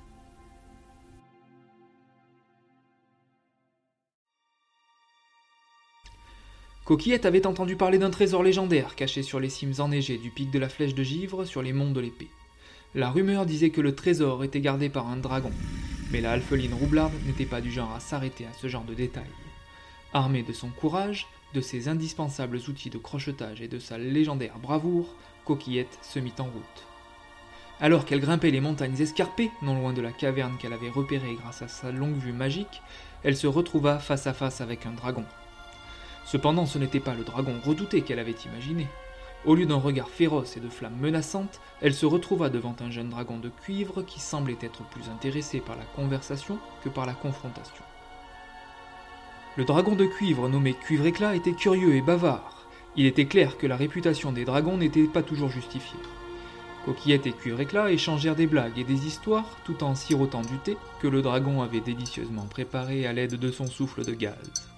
Coquillette 6.89 7.27
avait 7.27 7.47
entendu 7.47 7.77
parler 7.77 7.99
d'un 7.99 8.09
trésor 8.09 8.43
légendaire 8.43 8.95
caché 8.95 9.23
sur 9.23 9.41
les 9.41 9.51
cimes 9.51 9.75
enneigées 9.79 10.17
du 10.17 10.31
pic 10.31 10.51
de 10.51 10.59
la 10.59 10.71
flèche 10.71 10.95
de 10.95 11.03
givre 11.03 11.45
sur 11.45 11.61
les 11.61 11.75
monts 11.75 11.91
de 11.91 12.01
l'épée. 12.01 12.31
La 12.95 13.11
rumeur 13.11 13.45
disait 13.45 13.69
que 13.69 13.83
le 13.83 13.95
trésor 13.95 14.43
était 14.43 14.63
gardé 14.63 14.89
par 14.89 15.07
un 15.07 15.19
dragon, 15.19 15.53
mais 16.11 16.23
la 16.23 16.33
alpheline 16.33 16.73
roublarde 16.73 17.13
n'était 17.27 17.45
pas 17.45 17.61
du 17.61 17.71
genre 17.71 17.93
à 17.93 18.01
s'arrêter 18.01 18.47
à 18.47 18.55
ce 18.55 18.69
genre 18.69 18.85
de 18.85 18.95
détails. 18.95 19.27
Armée 20.15 20.43
de 20.43 20.55
son 20.55 20.71
courage, 20.71 21.27
de 21.53 21.61
ses 21.61 21.89
indispensables 21.89 22.61
outils 22.69 22.89
de 22.89 22.97
crochetage 22.97 23.61
et 23.61 23.69
de 23.69 23.79
sa 23.79 23.99
légendaire 23.99 24.59
bravoure, 24.59 25.15
Coquillette 25.45 25.99
se 26.03 26.19
mit 26.19 26.33
en 26.39 26.45
route. 26.45 26.87
Alors 27.81 28.07
qu'elle 28.07 28.21
grimpait 28.21 28.51
les 28.51 28.61
montagnes 28.61 28.99
escarpées, 29.01 29.51
non 29.61 29.79
loin 29.79 29.93
de 29.93 30.01
la 30.01 30.13
caverne 30.13 30.57
qu'elle 30.59 30.73
avait 30.73 30.89
repérée 30.89 31.37
grâce 31.41 31.61
à 31.61 31.69
sa 31.69 31.93
longue 31.93 32.17
vue 32.17 32.33
magique, 32.33 32.83
elle 33.23 33.37
se 33.37 33.47
retrouva 33.47 33.99
face 33.99 34.27
à 34.27 34.33
face 34.33 34.63
avec 34.63 34.87
un 34.87 34.93
dragon. 34.93 35.25
Cependant, 36.25 36.67
ce 36.67 36.79
n'était 36.79 37.01
pas 37.01 37.15
le 37.15 37.25
dragon 37.25 37.55
redouté 37.65 38.01
qu'elle 38.01 38.19
avait 38.19 38.33
imaginé. 38.47 38.87
Au 39.45 39.55
lieu 39.55 39.67
d'un 39.67 39.77
regard 39.77 40.09
féroce 40.09 40.57
et 40.57 40.61
de 40.61 40.69
flammes 40.69 40.99
menaçantes, 40.99 41.61
elle 41.81 41.95
se 41.95 42.07
retrouva 42.07 42.49
devant 42.49 42.75
un 42.81 42.91
jeune 42.91 43.11
dragon 43.11 43.39
de 43.39 43.51
cuivre 43.51 44.03
qui 44.03 44.21
semblait 44.21 44.59
être 44.61 44.83
plus 44.89 45.09
intéressé 45.11 45.61
par 45.61 45.77
la 45.77 45.85
conversation 45.85 46.59
que 46.83 46.89
par 46.89 47.07
la 47.07 47.15
confrontation. 47.15 47.85
Le 49.59 49.65
dragon 49.65 49.97
de 49.97 50.07
cuivre 50.07 50.49
nommé 50.49 50.73
Cuivre 50.73 51.07
Éclat 51.07 51.35
était 51.35 51.51
curieux 51.51 51.97
et 51.97 52.01
bavard. 52.01 52.69
Il 52.95 53.07
était 53.07 53.25
clair 53.25 53.59
que 53.59 53.67
la 53.67 53.75
réputation 53.75 54.31
des 54.31 54.45
dragons 54.45 54.77
n'était 54.77 55.09
pas 55.09 55.25
toujours 55.25 55.51
justifiée. 55.51 55.99
Coquillette 56.85 57.27
et 57.27 57.33
Cuivre 57.33 57.59
Éclat 57.59 57.91
échangèrent 57.91 58.37
des 58.37 58.47
blagues 58.47 58.79
et 58.79 58.85
des 58.85 59.09
histoires 59.09 59.57
tout 59.65 59.83
en 59.83 59.97
sirotant 59.97 60.43
du 60.43 60.59
thé 60.59 60.77
que 61.03 61.09
le 61.09 61.23
dragon 61.23 61.61
avait 61.61 61.81
délicieusement 61.81 62.47
préparé 62.47 63.05
à 63.05 63.13
l'aide 63.13 63.35
de 63.35 63.51
son 63.51 63.67
souffle 63.67 64.05
de 64.05 64.13
gaz. 64.13 64.71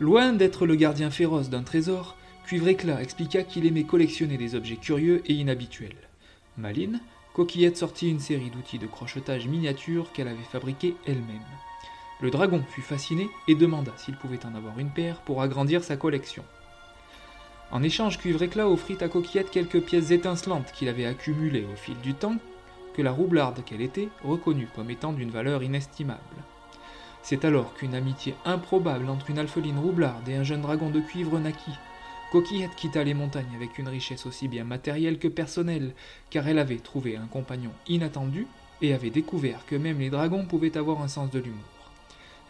Loin 0.00 0.32
d'être 0.32 0.64
le 0.64 0.76
gardien 0.76 1.10
féroce 1.10 1.50
d'un 1.50 1.62
trésor, 1.62 2.16
Cuivre 2.46 2.68
Éclat 2.68 3.02
expliqua 3.02 3.42
qu'il 3.42 3.66
aimait 3.66 3.84
collectionner 3.84 4.38
des 4.38 4.54
objets 4.54 4.76
curieux 4.76 5.20
et 5.26 5.34
inhabituels. 5.34 6.08
Maline, 6.56 7.02
Coquillette 7.34 7.76
sortit 7.76 8.08
une 8.08 8.20
série 8.20 8.48
d'outils 8.48 8.78
de 8.78 8.86
crochetage 8.86 9.46
miniatures 9.46 10.12
qu'elle 10.12 10.28
avait 10.28 10.48
fabriqués 10.50 10.96
elle-même. 11.06 11.42
Le 12.22 12.30
dragon 12.30 12.62
fut 12.68 12.82
fasciné 12.82 13.28
et 13.48 13.56
demanda 13.56 13.90
s'il 13.96 14.14
pouvait 14.14 14.46
en 14.46 14.54
avoir 14.54 14.78
une 14.78 14.90
paire 14.90 15.20
pour 15.22 15.42
agrandir 15.42 15.82
sa 15.82 15.96
collection. 15.96 16.44
En 17.72 17.82
échange, 17.82 18.18
Cuivre-Éclat 18.18 18.68
offrit 18.68 18.96
à 19.00 19.08
Coquillette 19.08 19.50
quelques 19.50 19.80
pièces 19.80 20.12
étincelantes 20.12 20.70
qu'il 20.70 20.88
avait 20.88 21.04
accumulées 21.04 21.66
au 21.72 21.74
fil 21.74 21.98
du 22.00 22.14
temps, 22.14 22.36
que 22.94 23.02
la 23.02 23.10
roublarde 23.10 23.64
qu'elle 23.64 23.80
était 23.80 24.08
reconnut 24.22 24.68
comme 24.76 24.90
étant 24.90 25.12
d'une 25.12 25.30
valeur 25.30 25.64
inestimable. 25.64 26.20
C'est 27.22 27.44
alors 27.44 27.74
qu'une 27.74 27.94
amitié 27.94 28.34
improbable 28.44 29.08
entre 29.08 29.30
une 29.30 29.38
alpheline 29.40 29.78
roublarde 29.78 30.28
et 30.28 30.36
un 30.36 30.44
jeune 30.44 30.62
dragon 30.62 30.90
de 30.90 31.00
cuivre 31.00 31.40
naquit. 31.40 31.78
Coquillette 32.30 32.76
quitta 32.76 33.02
les 33.02 33.14
montagnes 33.14 33.56
avec 33.56 33.78
une 33.78 33.88
richesse 33.88 34.26
aussi 34.26 34.46
bien 34.46 34.62
matérielle 34.62 35.18
que 35.18 35.28
personnelle, 35.28 35.92
car 36.30 36.46
elle 36.46 36.60
avait 36.60 36.76
trouvé 36.76 37.16
un 37.16 37.26
compagnon 37.26 37.72
inattendu 37.88 38.46
et 38.80 38.94
avait 38.94 39.10
découvert 39.10 39.66
que 39.66 39.74
même 39.74 39.98
les 39.98 40.10
dragons 40.10 40.44
pouvaient 40.44 40.76
avoir 40.76 41.02
un 41.02 41.08
sens 41.08 41.30
de 41.30 41.40
l'humour. 41.40 41.71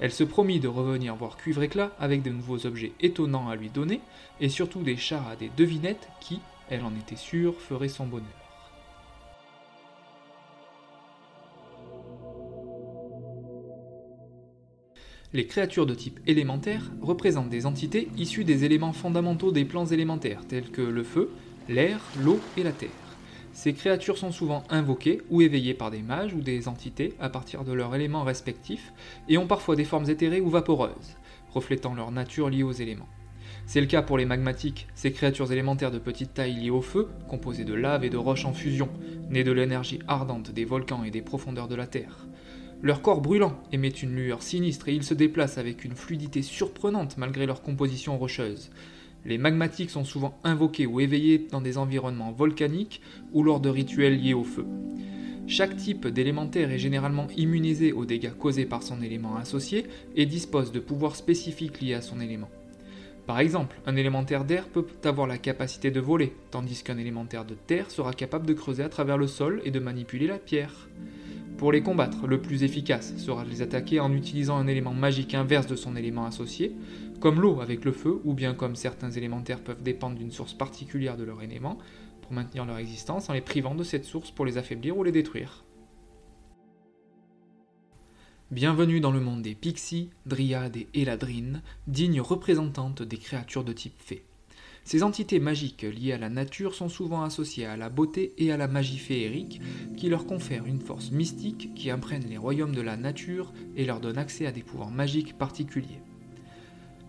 Elle 0.03 0.11
se 0.11 0.25
promit 0.25 0.59
de 0.59 0.67
revenir 0.67 1.15
voir 1.15 1.37
Cuivre 1.37 1.63
Éclat 1.63 1.93
avec 2.01 2.23
de 2.23 2.31
nouveaux 2.31 2.67
objets 2.67 2.91
étonnants 2.99 3.49
à 3.49 3.55
lui 3.55 3.71
donner, 3.71 4.01
et 4.41 4.49
surtout 4.49 4.83
des 4.83 4.97
chats 4.97 5.25
à 5.31 5.37
des 5.37 5.49
devinettes 5.57 6.09
qui, 6.21 6.41
elle 6.71 6.83
en 6.83 6.93
était 6.97 7.15
sûre, 7.15 7.55
ferait 7.61 7.87
son 7.87 8.07
bonheur. 8.07 8.27
Les 15.33 15.47
créatures 15.47 15.87
de 15.87 15.95
type 15.95 16.19
élémentaire 16.27 16.91
représentent 17.01 17.49
des 17.49 17.65
entités 17.65 18.09
issues 18.17 18.43
des 18.43 18.65
éléments 18.65 18.93
fondamentaux 18.93 19.53
des 19.53 19.65
plans 19.65 19.87
élémentaires, 19.87 20.45
tels 20.49 20.73
que 20.73 20.83
le 20.83 21.05
feu, 21.05 21.31
l'air, 21.69 22.01
l'eau 22.19 22.41
et 22.57 22.65
la 22.65 22.73
terre. 22.73 22.91
Ces 23.53 23.75
créatures 23.75 24.17
sont 24.17 24.33
souvent 24.33 24.65
invoquées 24.71 25.21
ou 25.31 25.43
éveillées 25.43 25.75
par 25.75 25.91
des 25.91 26.01
mages 26.01 26.33
ou 26.33 26.41
des 26.41 26.69
entités 26.69 27.15
à 27.21 27.29
partir 27.29 27.65
de 27.65 27.73
leurs 27.73 27.95
éléments 27.95 28.25
respectifs 28.25 28.93
et 29.29 29.37
ont 29.37 29.47
parfois 29.47 29.77
des 29.77 29.85
formes 29.85 30.09
éthérées 30.09 30.41
ou 30.41 30.49
vaporeuses, 30.49 31.17
reflétant 31.53 31.95
leur 31.95 32.11
nature 32.11 32.49
liée 32.49 32.63
aux 32.63 32.73
éléments. 32.73 33.09
C'est 33.67 33.81
le 33.81 33.87
cas 33.87 34.03
pour 34.03 34.19
les 34.19 34.25
magmatiques, 34.25 34.89
ces 34.95 35.13
créatures 35.13 35.53
élémentaires 35.53 35.91
de 35.91 35.99
petite 35.99 36.35
taille 36.35 36.55
liées 36.55 36.71
au 36.71 36.81
feu, 36.81 37.09
composées 37.29 37.65
de 37.65 37.75
lave 37.75 38.05
et 38.05 38.11
de 38.11 38.17
roches 38.17 38.47
en 38.47 38.55
fusion, 38.55 38.89
nées 39.31 39.45
de 39.45 39.53
l'énergie 39.53 40.01
ardente 40.09 40.51
des 40.51 40.65
volcans 40.65 41.05
et 41.05 41.11
des 41.11 41.23
profondeurs 41.23 41.69
de 41.69 41.77
la 41.77 41.87
Terre. 41.87 42.27
Leur 42.81 43.01
corps 43.03 43.21
brûlant 43.21 43.61
émet 43.71 43.89
une 43.89 44.17
lueur 44.17 44.43
sinistre 44.43 44.89
et 44.89 44.95
ils 44.95 45.05
se 45.05 45.15
déplacent 45.15 45.59
avec 45.59 45.85
une 45.85 45.95
fluidité 45.95 46.43
surprenante 46.43 47.17
malgré 47.17 47.47
leur 47.47 47.63
composition 47.63 48.19
rocheuse. 48.19 48.71
Les 49.25 49.39
magmatiques 49.39 49.91
sont 49.91 50.05
souvent 50.05 50.39
invoqués 50.43 50.87
ou 50.87 51.01
éveillés 51.01 51.47
dans 51.51 51.61
des 51.61 51.79
environnements 51.79 52.33
volcaniques 52.33 53.01
ou 53.33 53.43
lors 53.43 53.61
de 53.61 53.69
rituels 53.69 54.21
liés 54.21 54.35
au 54.35 54.45
feu. 54.45 54.67
Chaque 55.47 55.77
type 55.77 56.07
d'élémentaire 56.07 56.71
est 56.71 56.79
généralement 56.79 57.29
immunisé 57.37 57.93
aux 57.93 58.05
dégâts 58.05 58.37
causés 58.37 58.65
par 58.65 58.83
son 58.83 59.03
élément 59.03 59.37
associé 59.37 59.87
et 60.17 60.27
dispose 60.27 60.73
de 60.73 60.81
pouvoirs 60.81 61.17
spécifiques 61.17 61.81
liés 61.81 61.95
à 61.95 62.01
son 62.01 62.21
élément. 62.21 62.49
Par 63.27 63.39
exemple, 63.39 63.81
un 63.87 63.95
élémentaire 63.95 64.45
d'air 64.45 64.67
peut 64.67 64.87
avoir 65.05 65.27
la 65.29 65.39
capacité 65.39 65.91
de 65.93 66.01
voler, 66.01 66.33
tandis 66.51 66.83
qu'un 66.83 66.99
élémentaire 66.99 67.45
de 67.45 67.55
terre 67.55 67.91
sera 67.91 68.13
capable 68.13 68.47
de 68.47 68.53
creuser 68.53 68.83
à 68.83 68.89
travers 68.89 69.19
le 69.19 69.29
sol 69.29 69.63
et 69.65 69.71
de 69.71 69.79
manipuler 69.79 70.27
la 70.27 70.39
pierre. 70.39 70.89
Pour 71.57 71.71
les 71.71 71.83
combattre, 71.83 72.27
le 72.27 72.41
plus 72.41 72.65
efficace 72.65 73.17
sera 73.19 73.45
de 73.45 73.51
les 73.51 73.63
attaquer 73.63 74.01
en 74.01 74.13
utilisant 74.13 74.57
un 74.57 74.67
élément 74.67 74.95
magique 74.95 75.35
inverse 75.35 75.69
de 75.69 75.77
son 75.77 75.95
élément 75.95 76.25
associé, 76.25 76.73
comme 77.23 77.41
l'eau 77.41 77.61
avec 77.61 77.85
le 77.85 77.93
feu, 77.93 78.21
ou 78.25 78.35
bien 78.35 78.53
comme 78.53 78.75
certains 78.75 79.13
élémentaires 79.13 79.63
peuvent 79.63 79.85
dépendre 79.85 80.17
d'une 80.17 80.33
source 80.33 80.55
particulière 80.55 81.17
de 81.17 81.23
leur 81.23 81.41
élément, 81.41 81.79
pour 82.21 82.33
maintenir 82.33 82.65
leur 82.65 82.79
existence 82.79 83.31
en 83.31 83.33
les 83.33 83.41
privant 83.41 83.77
de 83.77 83.85
cette 83.85 84.05
source 84.05 84.33
pour 84.33 84.45
les 84.45 84.59
affaiblir 84.59 84.99
ou 84.99 85.05
les 85.05 85.13
détruire. 85.13 85.65
Bienvenue 88.51 88.99
dans 88.99 89.13
le 89.13 89.21
monde 89.21 89.41
des 89.41 89.55
pixies, 89.55 90.11
dryades 90.27 90.77
et 90.77 90.89
éladrines, 90.95 91.63
dignes 91.87 92.21
représentantes 92.21 93.03
des 93.03 93.19
créatures 93.19 93.63
de 93.63 93.73
type 93.73 94.01
fée. 94.01 94.25
Ces 94.83 95.05
entités 95.05 95.39
magiques 95.39 95.83
liées 95.83 96.15
à 96.15 96.19
la 96.19 96.29
nature 96.29 96.75
sont 96.75 96.89
souvent 96.89 97.23
associées 97.23 97.67
à 97.67 97.77
la 97.77 97.89
beauté 97.89 98.35
et 98.39 98.51
à 98.51 98.57
la 98.57 98.67
magie 98.67 98.99
féerique, 98.99 99.61
qui 99.97 100.09
leur 100.09 100.27
confèrent 100.27 100.67
une 100.67 100.81
force 100.81 101.13
mystique 101.13 101.73
qui 101.77 101.89
imprègne 101.89 102.27
les 102.29 102.37
royaumes 102.37 102.75
de 102.75 102.83
la 102.83 102.97
nature 102.97 103.53
et 103.77 103.85
leur 103.85 104.01
donne 104.01 104.19
accès 104.19 104.45
à 104.45 104.51
des 104.51 104.65
pouvoirs 104.65 104.91
magiques 104.91 105.39
particuliers. 105.39 106.03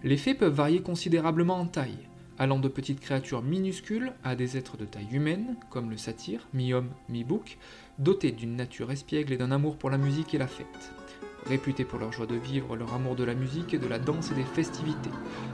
Les 0.05 0.17
fées 0.17 0.33
peuvent 0.33 0.53
varier 0.53 0.81
considérablement 0.81 1.57
en 1.57 1.65
taille, 1.65 2.09
allant 2.37 2.59
de 2.59 2.67
petites 2.67 2.99
créatures 2.99 3.41
minuscules 3.41 4.11
à 4.25 4.35
des 4.35 4.57
êtres 4.57 4.75
de 4.75 4.83
taille 4.83 5.07
humaine, 5.13 5.55
comme 5.69 5.89
le 5.89 5.95
satyre, 5.95 6.45
mi-homme, 6.53 6.89
mi-bouc, 7.07 7.57
dotés 7.99 8.33
d'une 8.33 8.57
nature 8.57 8.91
espiègle 8.91 9.31
et 9.31 9.37
d'un 9.37 9.51
amour 9.51 9.77
pour 9.77 9.89
la 9.89 9.97
musique 9.97 10.33
et 10.33 10.37
la 10.37 10.47
fête. 10.47 10.91
Réputés 11.45 11.85
pour 11.85 11.99
leur 11.99 12.11
joie 12.11 12.25
de 12.25 12.35
vivre, 12.35 12.75
leur 12.75 12.93
amour 12.93 13.15
de 13.15 13.23
la 13.23 13.33
musique, 13.33 13.79
de 13.79 13.87
la 13.87 13.99
danse 13.99 14.31
et 14.31 14.35
des 14.35 14.43
festivités. 14.43 15.09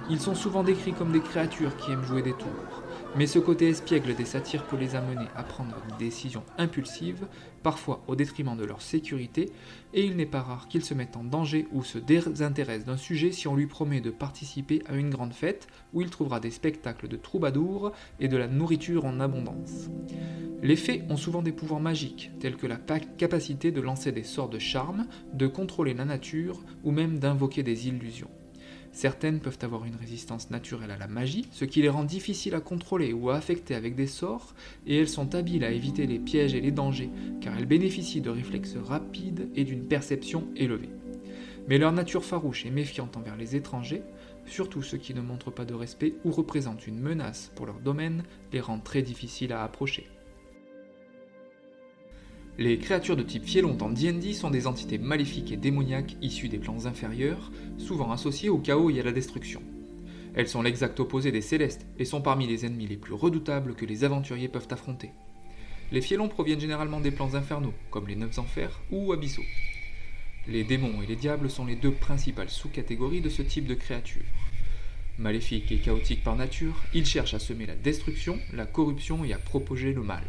Ils 0.10 0.20
sont 0.20 0.36
souvent 0.36 0.64
décrits 0.64 0.94
comme 0.94 1.12
des 1.12 1.22
créatures 1.22 1.78
qui 1.78 1.92
aiment 1.92 2.04
jouer 2.04 2.24
des 2.24 2.34
tours. 2.34 2.84
Mais 3.16 3.26
ce 3.26 3.40
côté 3.40 3.68
espiègle 3.68 4.16
des 4.16 4.26
satyres 4.26 4.66
peut 4.66 4.78
les 4.78 4.96
amener 4.96 5.26
à 5.36 5.44
prendre 5.44 5.76
des 5.88 6.06
décisions 6.06 6.44
impulsives, 6.58 7.28
parfois 7.64 8.04
au 8.08 8.16
détriment 8.16 8.56
de 8.56 8.64
leur 8.64 8.82
sécurité, 8.82 9.52
et 9.94 10.06
il 10.06 10.16
n'est 10.16 10.28
pas 10.28 10.42
rare 10.42 10.68
qu'ils 10.68 10.86
se 10.86 10.94
mettent 10.94 11.18
en 11.18 11.24
danger 11.24 11.68
ou 11.72 11.84
se 11.84 11.98
désintéressent 11.98 12.86
d'un 12.86 12.98
sujet 12.98 13.32
si 13.32 13.48
on 13.48 13.56
lui 13.56 13.66
promet 13.66 14.00
de 14.00 14.12
participer 14.12 14.84
à 14.88 14.96
une 14.96 15.10
grande 15.10 15.34
fête 15.34 15.68
où 15.94 16.02
il 16.02 16.10
trouvera 16.10 16.40
des 16.40 16.52
spectacles 16.52 17.08
de 17.08 17.18
troubadours 17.18 17.92
et 18.20 18.28
de 18.28 18.38
la 18.38 18.48
nourriture 18.48 19.06
en 19.06 19.20
abondance. 19.20 19.90
Les 20.62 20.76
fées 20.76 21.04
ont 21.10 21.18
souvent 21.18 21.42
des 21.42 21.52
pouvoirs 21.52 21.80
magiques, 21.80 22.32
tels 22.40 22.58
que 22.58 22.68
la 22.68 22.78
capacité 22.78 23.72
de 23.72 23.82
lancer 23.82 24.12
des 24.12 24.24
sorts 24.24 24.50
de 24.50 24.60
charme, 24.60 25.08
de 25.34 25.48
contrôler 25.48 25.94
la 25.94 26.06
nature 26.06 26.62
ou 26.84 26.92
même 26.92 27.18
d'invoquer 27.18 27.64
des 27.64 27.88
illusions. 27.88 28.30
Certaines 28.92 29.40
peuvent 29.40 29.60
avoir 29.62 29.86
une 29.86 29.96
résistance 29.96 30.50
naturelle 30.50 30.92
à 30.92 30.98
la 30.98 31.08
magie, 31.08 31.48
ce 31.52 31.66
qui 31.66 31.82
les 31.82 31.90
rend 31.90 32.04
difficiles 32.04 32.56
à 32.56 32.60
contrôler 32.60 33.14
ou 33.14 33.30
à 33.30 33.36
affecter 33.36 33.76
avec 33.76 33.96
des 33.96 34.08
sorts, 34.08 34.54
et 34.88 34.98
elles 34.98 35.10
sont 35.10 35.36
habiles 35.36 35.64
à 35.64 35.72
éviter 35.72 36.08
les 36.08 36.20
pièges 36.20 36.56
et 36.56 36.62
les 36.62 36.72
dangers, 36.72 37.10
car 37.42 37.58
elles 37.58 37.66
bénéficient 37.66 38.22
de 38.22 38.30
réflexes 38.30 38.78
rapides 38.78 39.50
et 39.56 39.64
d'une 39.64 39.86
perception 39.86 40.48
élevée. 40.56 40.90
Mais 41.68 41.78
leur 41.78 41.92
nature 41.92 42.26
farouche 42.26 42.66
et 42.66 42.72
méfiante 42.72 43.16
envers 43.16 43.38
les 43.38 43.56
étrangers, 43.56 44.02
surtout 44.48 44.82
ceux 44.82 44.98
qui 44.98 45.14
ne 45.14 45.22
montrent 45.22 45.52
pas 45.52 45.66
de 45.66 45.76
respect 45.76 46.16
ou 46.26 46.32
représentent 46.32 46.88
une 46.88 47.00
menace 47.00 47.52
pour 47.56 47.68
leur 47.68 47.80
domaine, 47.80 48.24
les 48.52 48.60
rend 48.60 48.80
très 48.80 49.04
difficiles 49.04 49.54
à 49.54 49.64
approcher. 49.64 50.08
Les 52.60 52.78
créatures 52.78 53.16
de 53.16 53.24
type 53.24 53.46
Fielon 53.46 53.78
en 53.80 53.90
D&D 53.90 54.34
sont 54.34 54.50
des 54.50 54.68
entités 54.68 54.98
maléfiques 54.98 55.54
et 55.54 55.56
démoniaques 55.56 56.18
issues 56.22 56.50
des 56.50 56.58
plans 56.58 56.88
inférieurs, 56.88 57.54
souvent 57.78 58.12
associées 58.12 58.50
au 58.50 58.58
chaos 58.58 58.90
et 58.90 59.00
à 59.00 59.04
la 59.04 59.14
destruction. 59.14 59.62
Elles 60.36 60.50
sont 60.50 60.62
l'exact 60.62 61.00
opposé 61.00 61.32
des 61.32 61.40
célestes 61.40 61.86
et 62.00 62.04
sont 62.04 62.22
parmi 62.22 62.48
les 62.48 62.66
ennemis 62.66 62.88
les 62.88 62.98
plus 62.98 63.14
redoutables 63.14 63.76
que 63.76 63.86
les 63.86 64.04
aventuriers 64.04 64.50
peuvent 64.50 64.68
affronter. 64.72 65.12
Les 65.94 66.02
Fielons 66.02 66.28
proviennent 66.28 66.60
généralement 66.60 67.00
des 67.00 67.12
plans 67.12 67.34
infernaux, 67.34 67.74
comme 67.92 68.10
les 68.10 68.18
Neuf 68.18 68.38
Enfers 68.38 68.82
ou 68.92 69.14
Abyssaux. 69.14 69.46
Les 70.46 70.66
démons 70.66 71.02
et 71.02 71.08
les 71.08 71.16
diables 71.16 71.50
sont 71.50 71.66
les 71.66 71.78
deux 71.78 71.94
principales 71.94 72.50
sous-catégories 72.50 73.22
de 73.22 73.30
ce 73.30 73.42
type 73.42 73.68
de 73.68 73.74
créatures. 73.74 74.26
Maléfiques 75.18 75.72
et 75.72 75.78
chaotiques 75.78 76.26
par 76.26 76.36
nature, 76.36 76.76
ils 76.94 77.06
cherchent 77.06 77.36
à 77.36 77.40
semer 77.40 77.68
la 77.68 77.76
destruction, 77.76 78.38
la 78.52 78.66
corruption 78.66 79.24
et 79.24 79.32
à 79.32 79.38
propager 79.38 79.94
le 79.94 80.04
mal. 80.04 80.26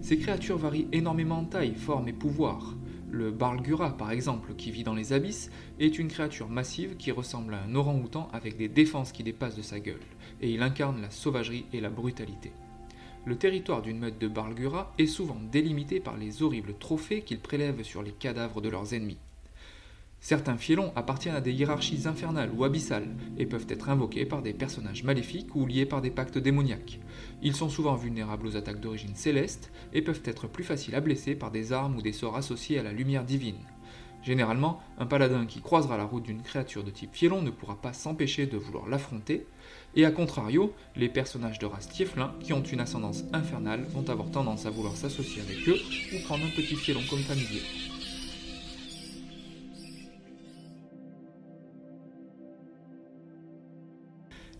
Ces 0.00 0.18
créatures 0.18 0.58
varient 0.58 0.88
énormément 0.92 1.38
en 1.38 1.44
taille, 1.44 1.74
forme 1.74 2.08
et 2.08 2.12
pouvoir. 2.12 2.74
Le 3.10 3.30
Barlgura, 3.30 3.96
par 3.96 4.10
exemple, 4.10 4.54
qui 4.54 4.70
vit 4.70 4.84
dans 4.84 4.94
les 4.94 5.12
abysses, 5.12 5.50
est 5.78 5.98
une 5.98 6.08
créature 6.08 6.48
massive 6.48 6.96
qui 6.96 7.10
ressemble 7.10 7.54
à 7.54 7.62
un 7.62 7.74
orang-outan 7.74 8.28
avec 8.32 8.56
des 8.56 8.68
défenses 8.68 9.12
qui 9.12 9.22
dépassent 9.22 9.56
de 9.56 9.62
sa 9.62 9.80
gueule, 9.80 10.00
et 10.40 10.50
il 10.50 10.62
incarne 10.62 11.02
la 11.02 11.10
sauvagerie 11.10 11.66
et 11.72 11.80
la 11.80 11.90
brutalité. 11.90 12.52
Le 13.26 13.36
territoire 13.36 13.82
d'une 13.82 13.98
meute 13.98 14.18
de 14.18 14.28
Barlgura 14.28 14.94
est 14.98 15.06
souvent 15.06 15.38
délimité 15.52 16.00
par 16.00 16.16
les 16.16 16.42
horribles 16.42 16.74
trophées 16.78 17.22
qu'ils 17.22 17.40
prélèvent 17.40 17.82
sur 17.82 18.02
les 18.02 18.12
cadavres 18.12 18.62
de 18.62 18.70
leurs 18.70 18.94
ennemis. 18.94 19.18
Certains 20.22 20.58
fielons 20.58 20.92
appartiennent 20.96 21.34
à 21.34 21.40
des 21.40 21.52
hiérarchies 21.52 22.06
infernales 22.06 22.50
ou 22.54 22.64
abyssales 22.64 23.08
et 23.38 23.46
peuvent 23.46 23.66
être 23.70 23.88
invoqués 23.88 24.26
par 24.26 24.42
des 24.42 24.52
personnages 24.52 25.02
maléfiques 25.02 25.56
ou 25.56 25.66
liés 25.66 25.86
par 25.86 26.02
des 26.02 26.10
pactes 26.10 26.36
démoniaques. 26.36 27.00
Ils 27.42 27.56
sont 27.56 27.70
souvent 27.70 27.96
vulnérables 27.96 28.46
aux 28.46 28.56
attaques 28.56 28.80
d'origine 28.80 29.14
céleste 29.14 29.72
et 29.94 30.02
peuvent 30.02 30.22
être 30.26 30.46
plus 30.46 30.62
faciles 30.62 30.94
à 30.94 31.00
blesser 31.00 31.34
par 31.34 31.50
des 31.50 31.72
armes 31.72 31.96
ou 31.96 32.02
des 32.02 32.12
sorts 32.12 32.36
associés 32.36 32.78
à 32.78 32.82
la 32.82 32.92
lumière 32.92 33.24
divine. 33.24 33.56
Généralement, 34.22 34.82
un 34.98 35.06
paladin 35.06 35.46
qui 35.46 35.62
croisera 35.62 35.96
la 35.96 36.04
route 36.04 36.24
d'une 36.24 36.42
créature 36.42 36.84
de 36.84 36.90
type 36.90 37.14
fielon 37.14 37.40
ne 37.40 37.50
pourra 37.50 37.80
pas 37.80 37.94
s'empêcher 37.94 38.46
de 38.46 38.58
vouloir 38.58 38.86
l'affronter, 38.86 39.46
et 39.96 40.04
à 40.04 40.10
contrario, 40.10 40.74
les 40.96 41.08
personnages 41.08 41.58
de 41.58 41.64
race 41.64 41.88
tieflin 41.88 42.34
qui 42.40 42.52
ont 42.52 42.62
une 42.62 42.80
ascendance 42.80 43.24
infernale 43.32 43.86
vont 43.94 44.08
avoir 44.10 44.30
tendance 44.30 44.66
à 44.66 44.70
vouloir 44.70 44.96
s'associer 44.96 45.40
avec 45.40 45.66
eux 45.66 45.80
ou 46.14 46.22
prendre 46.26 46.44
un 46.44 46.50
petit 46.50 46.76
fielon 46.76 47.00
comme 47.08 47.20
familier. 47.20 47.62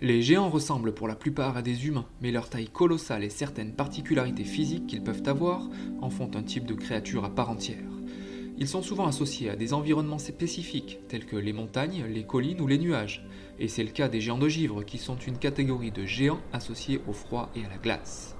Les 0.03 0.23
géants 0.23 0.49
ressemblent 0.49 0.95
pour 0.95 1.09
la 1.09 1.15
plupart 1.15 1.59
à 1.59 1.63
des 1.63 1.87
humains, 1.87 2.07
mais 2.23 2.31
leur 2.31 2.49
taille 2.49 2.71
colossale 2.71 3.23
et 3.23 3.29
certaines 3.29 3.75
particularités 3.75 4.45
physiques 4.45 4.87
qu'ils 4.87 5.03
peuvent 5.03 5.27
avoir 5.27 5.69
en 6.01 6.09
font 6.09 6.31
un 6.35 6.43
type 6.43 6.65
de 6.65 6.73
créature 6.73 7.27
à 7.27 7.29
part 7.29 7.51
entière. 7.51 7.85
Ils 8.57 8.67
sont 8.67 8.81
souvent 8.81 9.07
associés 9.07 9.51
à 9.51 9.57
des 9.57 9.75
environnements 9.75 10.19
spécifiques, 10.19 11.01
tels 11.09 11.27
que 11.27 11.37
les 11.37 11.53
montagnes, 11.53 12.07
les 12.09 12.25
collines 12.25 12.63
ou 12.63 12.67
les 12.67 12.79
nuages, 12.79 13.27
et 13.59 13.69
c'est 13.69 13.85
le 13.85 13.91
cas 13.91 14.09
des 14.09 14.23
géants 14.23 14.39
de 14.39 14.49
givre 14.49 14.85
qui 14.85 14.97
sont 14.97 15.19
une 15.19 15.37
catégorie 15.37 15.91
de 15.91 16.07
géants 16.07 16.41
associés 16.55 17.03
au 17.07 17.13
froid 17.13 17.51
et 17.55 17.63
à 17.67 17.69
la 17.69 17.77
glace. 17.77 18.35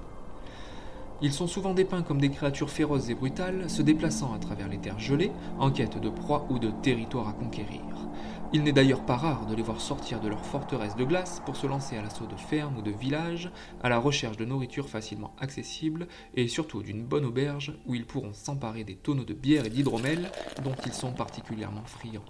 Ils 1.21 1.33
sont 1.33 1.47
souvent 1.47 1.75
dépeints 1.75 2.01
comme 2.01 2.19
des 2.19 2.31
créatures 2.31 2.71
féroces 2.71 3.09
et 3.09 3.15
brutales, 3.15 3.69
se 3.69 3.83
déplaçant 3.83 4.33
à 4.33 4.39
travers 4.39 4.67
les 4.67 4.79
terres 4.79 4.99
gelées, 4.99 5.31
en 5.59 5.69
quête 5.69 6.01
de 6.01 6.09
proie 6.09 6.47
ou 6.49 6.57
de 6.57 6.71
territoire 6.81 7.29
à 7.29 7.33
conquérir. 7.33 8.00
Il 8.53 8.63
n'est 8.63 8.73
d'ailleurs 8.73 9.05
pas 9.05 9.15
rare 9.15 9.45
de 9.45 9.55
les 9.55 9.61
voir 9.63 9.79
sortir 9.79 10.19
de 10.19 10.27
leur 10.27 10.45
forteresse 10.45 10.97
de 10.97 11.05
glace 11.05 11.41
pour 11.45 11.55
se 11.55 11.67
lancer 11.67 11.95
à 11.95 12.01
l'assaut 12.01 12.27
de 12.27 12.35
fermes 12.35 12.77
ou 12.77 12.81
de 12.81 12.91
villages, 12.91 13.49
à 13.81 13.87
la 13.87 13.97
recherche 13.97 14.35
de 14.35 14.43
nourriture 14.43 14.89
facilement 14.89 15.33
accessible 15.39 16.09
et 16.35 16.49
surtout 16.49 16.83
d'une 16.83 17.01
bonne 17.01 17.23
auberge 17.23 17.73
où 17.85 17.95
ils 17.95 18.05
pourront 18.05 18.33
s'emparer 18.33 18.83
des 18.83 18.95
tonneaux 18.95 19.23
de 19.23 19.33
bière 19.33 19.65
et 19.65 19.69
d'hydromel 19.69 20.29
dont 20.65 20.75
ils 20.85 20.91
sont 20.91 21.13
particulièrement 21.13 21.85
friands. 21.85 22.25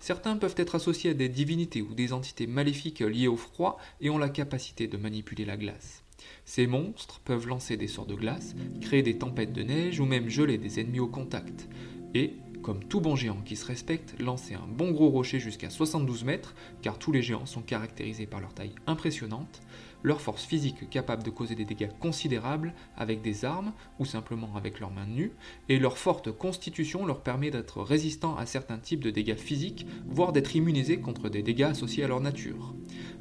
Certains 0.00 0.36
peuvent 0.36 0.54
être 0.58 0.74
associés 0.74 1.12
à 1.12 1.14
des 1.14 1.30
divinités 1.30 1.80
ou 1.80 1.94
des 1.94 2.12
entités 2.12 2.46
maléfiques 2.46 3.00
liées 3.00 3.26
au 3.26 3.38
froid 3.38 3.78
et 4.02 4.10
ont 4.10 4.18
la 4.18 4.28
capacité 4.28 4.86
de 4.86 4.98
manipuler 4.98 5.46
la 5.46 5.56
glace. 5.56 6.04
Ces 6.44 6.66
monstres 6.66 7.20
peuvent 7.20 7.46
lancer 7.46 7.78
des 7.78 7.88
sorts 7.88 8.06
de 8.06 8.14
glace, 8.14 8.54
créer 8.82 9.02
des 9.02 9.16
tempêtes 9.16 9.54
de 9.54 9.62
neige 9.62 9.98
ou 9.98 10.04
même 10.04 10.28
geler 10.28 10.58
des 10.58 10.78
ennemis 10.78 11.00
au 11.00 11.08
contact. 11.08 11.68
Et, 12.14 12.34
comme 12.62 12.84
tout 12.84 13.00
bon 13.00 13.16
géant 13.16 13.40
qui 13.44 13.56
se 13.56 13.66
respecte, 13.66 14.20
lancer 14.20 14.54
un 14.54 14.66
bon 14.68 14.90
gros 14.90 15.08
rocher 15.08 15.40
jusqu'à 15.40 15.70
72 15.70 16.24
mètres, 16.24 16.54
car 16.82 16.98
tous 16.98 17.12
les 17.12 17.22
géants 17.22 17.46
sont 17.46 17.62
caractérisés 17.62 18.26
par 18.26 18.40
leur 18.40 18.54
taille 18.54 18.74
impressionnante, 18.86 19.60
leur 20.02 20.20
force 20.20 20.44
physique 20.44 20.88
capable 20.90 21.22
de 21.22 21.30
causer 21.30 21.54
des 21.54 21.64
dégâts 21.64 21.90
considérables 21.98 22.74
avec 22.96 23.20
des 23.20 23.44
armes 23.44 23.72
ou 23.98 24.04
simplement 24.04 24.54
avec 24.56 24.80
leurs 24.80 24.92
mains 24.92 25.06
nues, 25.06 25.32
et 25.68 25.78
leur 25.78 25.98
forte 25.98 26.30
constitution 26.30 27.04
leur 27.06 27.22
permet 27.22 27.50
d'être 27.50 27.82
résistants 27.82 28.36
à 28.36 28.46
certains 28.46 28.78
types 28.78 29.02
de 29.02 29.10
dégâts 29.10 29.36
physiques, 29.36 29.86
voire 30.06 30.32
d'être 30.32 30.54
immunisés 30.54 31.00
contre 31.00 31.28
des 31.28 31.42
dégâts 31.42 31.62
associés 31.62 32.04
à 32.04 32.08
leur 32.08 32.20
nature. 32.20 32.74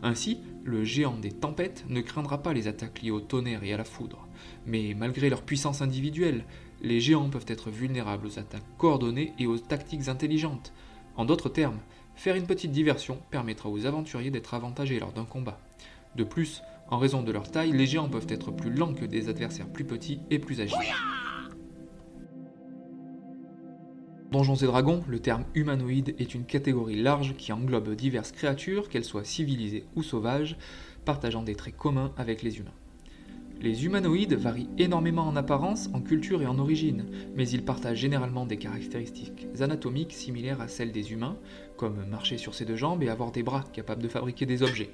Ainsi, 0.03 0.39
le 0.63 0.83
géant 0.83 1.17
des 1.17 1.31
tempêtes 1.31 1.85
ne 1.89 2.01
craindra 2.01 2.43
pas 2.43 2.53
les 2.53 2.67
attaques 2.67 3.01
liées 3.01 3.11
au 3.11 3.21
tonnerre 3.21 3.63
et 3.63 3.73
à 3.73 3.77
la 3.77 3.83
foudre, 3.83 4.27
mais 4.65 4.93
malgré 4.95 5.29
leur 5.29 5.43
puissance 5.43 5.81
individuelle, 5.81 6.45
les 6.81 6.99
géants 6.99 7.29
peuvent 7.29 7.45
être 7.47 7.69
vulnérables 7.69 8.27
aux 8.27 8.39
attaques 8.39 8.77
coordonnées 8.77 9.33
et 9.39 9.47
aux 9.47 9.57
tactiques 9.57 10.07
intelligentes. 10.07 10.73
En 11.15 11.25
d'autres 11.25 11.49
termes, 11.49 11.79
faire 12.15 12.35
une 12.35 12.45
petite 12.45 12.71
diversion 12.71 13.19
permettra 13.31 13.69
aux 13.69 13.85
aventuriers 13.85 14.31
d'être 14.31 14.53
avantagés 14.53 14.99
lors 14.99 15.13
d'un 15.13 15.25
combat. 15.25 15.59
De 16.15 16.23
plus, 16.23 16.61
en 16.89 16.97
raison 16.97 17.21
de 17.21 17.31
leur 17.31 17.51
taille, 17.51 17.71
les 17.71 17.85
géants 17.85 18.09
peuvent 18.09 18.27
être 18.29 18.51
plus 18.51 18.71
lents 18.71 18.93
que 18.93 19.05
des 19.05 19.29
adversaires 19.29 19.67
plus 19.67 19.85
petits 19.85 20.19
et 20.29 20.39
plus 20.39 20.61
agiles. 20.61 20.77
Donjons 24.31 24.55
et 24.55 24.65
Dragons, 24.65 25.03
le 25.07 25.19
terme 25.19 25.45
humanoïde 25.55 26.13
est 26.19 26.35
une 26.35 26.45
catégorie 26.45 27.01
large 27.01 27.35
qui 27.37 27.53
englobe 27.53 27.95
diverses 27.95 28.31
créatures, 28.31 28.89
qu'elles 28.89 29.05
soient 29.05 29.23
civilisées 29.23 29.85
ou 29.95 30.03
sauvages, 30.03 30.57
partageant 31.05 31.43
des 31.43 31.55
traits 31.55 31.77
communs 31.77 32.13
avec 32.17 32.41
les 32.41 32.59
humains. 32.59 32.73
Les 33.59 33.85
humanoïdes 33.85 34.35
varient 34.35 34.69
énormément 34.77 35.27
en 35.27 35.35
apparence, 35.35 35.89
en 35.93 36.01
culture 36.01 36.43
et 36.43 36.47
en 36.47 36.59
origine, 36.59 37.05
mais 37.35 37.49
ils 37.49 37.65
partagent 37.65 37.97
généralement 37.97 38.45
des 38.45 38.57
caractéristiques 38.57 39.47
anatomiques 39.59 40.13
similaires 40.13 40.61
à 40.61 40.67
celles 40.67 40.91
des 40.91 41.11
humains, 41.11 41.37
comme 41.75 42.05
marcher 42.05 42.37
sur 42.37 42.53
ses 42.53 42.65
deux 42.65 42.75
jambes 42.75 43.01
et 43.01 43.09
avoir 43.09 43.31
des 43.31 43.43
bras 43.43 43.63
capables 43.73 44.03
de 44.03 44.07
fabriquer 44.07 44.45
des 44.45 44.61
objets. 44.61 44.91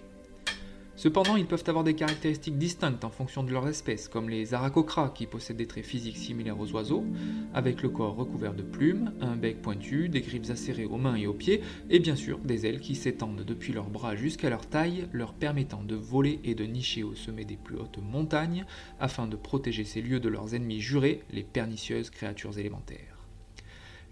Cependant, 1.03 1.35
ils 1.35 1.45
peuvent 1.45 1.65
avoir 1.67 1.83
des 1.83 1.95
caractéristiques 1.95 2.57
distinctes 2.57 3.03
en 3.03 3.09
fonction 3.09 3.43
de 3.43 3.51
leur 3.51 3.67
espèce, 3.67 4.07
comme 4.07 4.29
les 4.29 4.53
aracocras 4.53 5.09
qui 5.09 5.27
possèdent 5.27 5.57
des 5.57 5.67
traits 5.67 5.83
physiques 5.83 6.15
similaires 6.15 6.57
aux 6.57 6.71
oiseaux, 6.71 7.03
avec 7.53 7.81
le 7.81 7.89
corps 7.89 8.15
recouvert 8.15 8.53
de 8.53 8.63
plumes, 8.63 9.11
un 9.19 9.35
bec 9.35 9.61
pointu, 9.61 10.07
des 10.07 10.21
griffes 10.21 10.49
acérées 10.49 10.85
aux 10.85 10.95
mains 10.95 11.17
et 11.17 11.27
aux 11.27 11.33
pieds, 11.33 11.59
et 11.89 11.99
bien 11.99 12.15
sûr 12.15 12.39
des 12.39 12.65
ailes 12.65 12.79
qui 12.79 12.95
s'étendent 12.95 13.43
depuis 13.43 13.73
leurs 13.73 13.89
bras 13.89 14.15
jusqu'à 14.15 14.49
leur 14.49 14.65
taille, 14.65 15.09
leur 15.11 15.33
permettant 15.33 15.83
de 15.83 15.95
voler 15.95 16.39
et 16.45 16.55
de 16.55 16.63
nicher 16.63 17.03
au 17.03 17.15
sommet 17.15 17.43
des 17.43 17.57
plus 17.57 17.75
hautes 17.75 17.99
montagnes, 18.01 18.65
afin 19.01 19.27
de 19.27 19.35
protéger 19.35 19.83
ces 19.83 20.01
lieux 20.01 20.21
de 20.21 20.29
leurs 20.29 20.55
ennemis 20.55 20.79
jurés, 20.79 21.21
les 21.33 21.43
pernicieuses 21.43 22.11
créatures 22.11 22.57
élémentaires. 22.57 23.17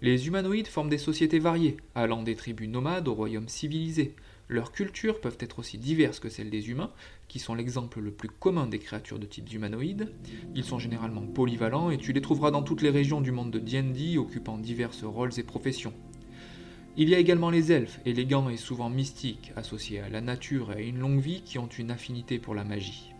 Les 0.02 0.26
humanoïdes 0.26 0.66
forment 0.66 0.90
des 0.90 0.98
sociétés 0.98 1.38
variées, 1.38 1.78
allant 1.94 2.22
des 2.22 2.36
tribus 2.36 2.68
nomades 2.68 3.08
aux 3.08 3.14
royaumes 3.14 3.48
civilisés, 3.48 4.14
leurs 4.52 4.72
cultures 4.72 5.20
peuvent 5.20 5.38
être 5.40 5.58
aussi 5.58 5.78
diverses 5.78 6.20
que 6.20 6.28
celles 6.28 6.50
des 6.50 6.70
humains, 6.70 6.90
qui 7.28 7.38
sont 7.38 7.54
l'exemple 7.54 8.00
le 8.00 8.10
plus 8.10 8.28
commun 8.28 8.66
des 8.66 8.78
créatures 8.78 9.18
de 9.18 9.26
type 9.26 9.52
humanoïde. 9.52 10.12
Ils 10.54 10.64
sont 10.64 10.78
généralement 10.78 11.22
polyvalents 11.22 11.90
et 11.90 11.98
tu 11.98 12.12
les 12.12 12.20
trouveras 12.20 12.50
dans 12.50 12.62
toutes 12.62 12.82
les 12.82 12.90
régions 12.90 13.20
du 13.20 13.32
monde 13.32 13.50
de 13.50 13.58
D&D 13.58 14.18
occupant 14.18 14.58
diverses 14.58 15.04
rôles 15.04 15.38
et 15.38 15.42
professions. 15.42 15.94
Il 16.96 17.08
y 17.08 17.14
a 17.14 17.18
également 17.18 17.48
les 17.48 17.72
elfes, 17.72 18.00
élégants 18.04 18.50
et 18.50 18.58
souvent 18.58 18.90
mystiques, 18.90 19.52
associés 19.56 20.00
à 20.00 20.10
la 20.10 20.20
nature 20.20 20.72
et 20.72 20.76
à 20.76 20.80
une 20.80 20.98
longue 20.98 21.20
vie 21.20 21.40
qui 21.42 21.58
ont 21.58 21.66
une 21.66 21.90
affinité 21.90 22.38
pour 22.38 22.54
la 22.54 22.64
magie. 22.64 23.12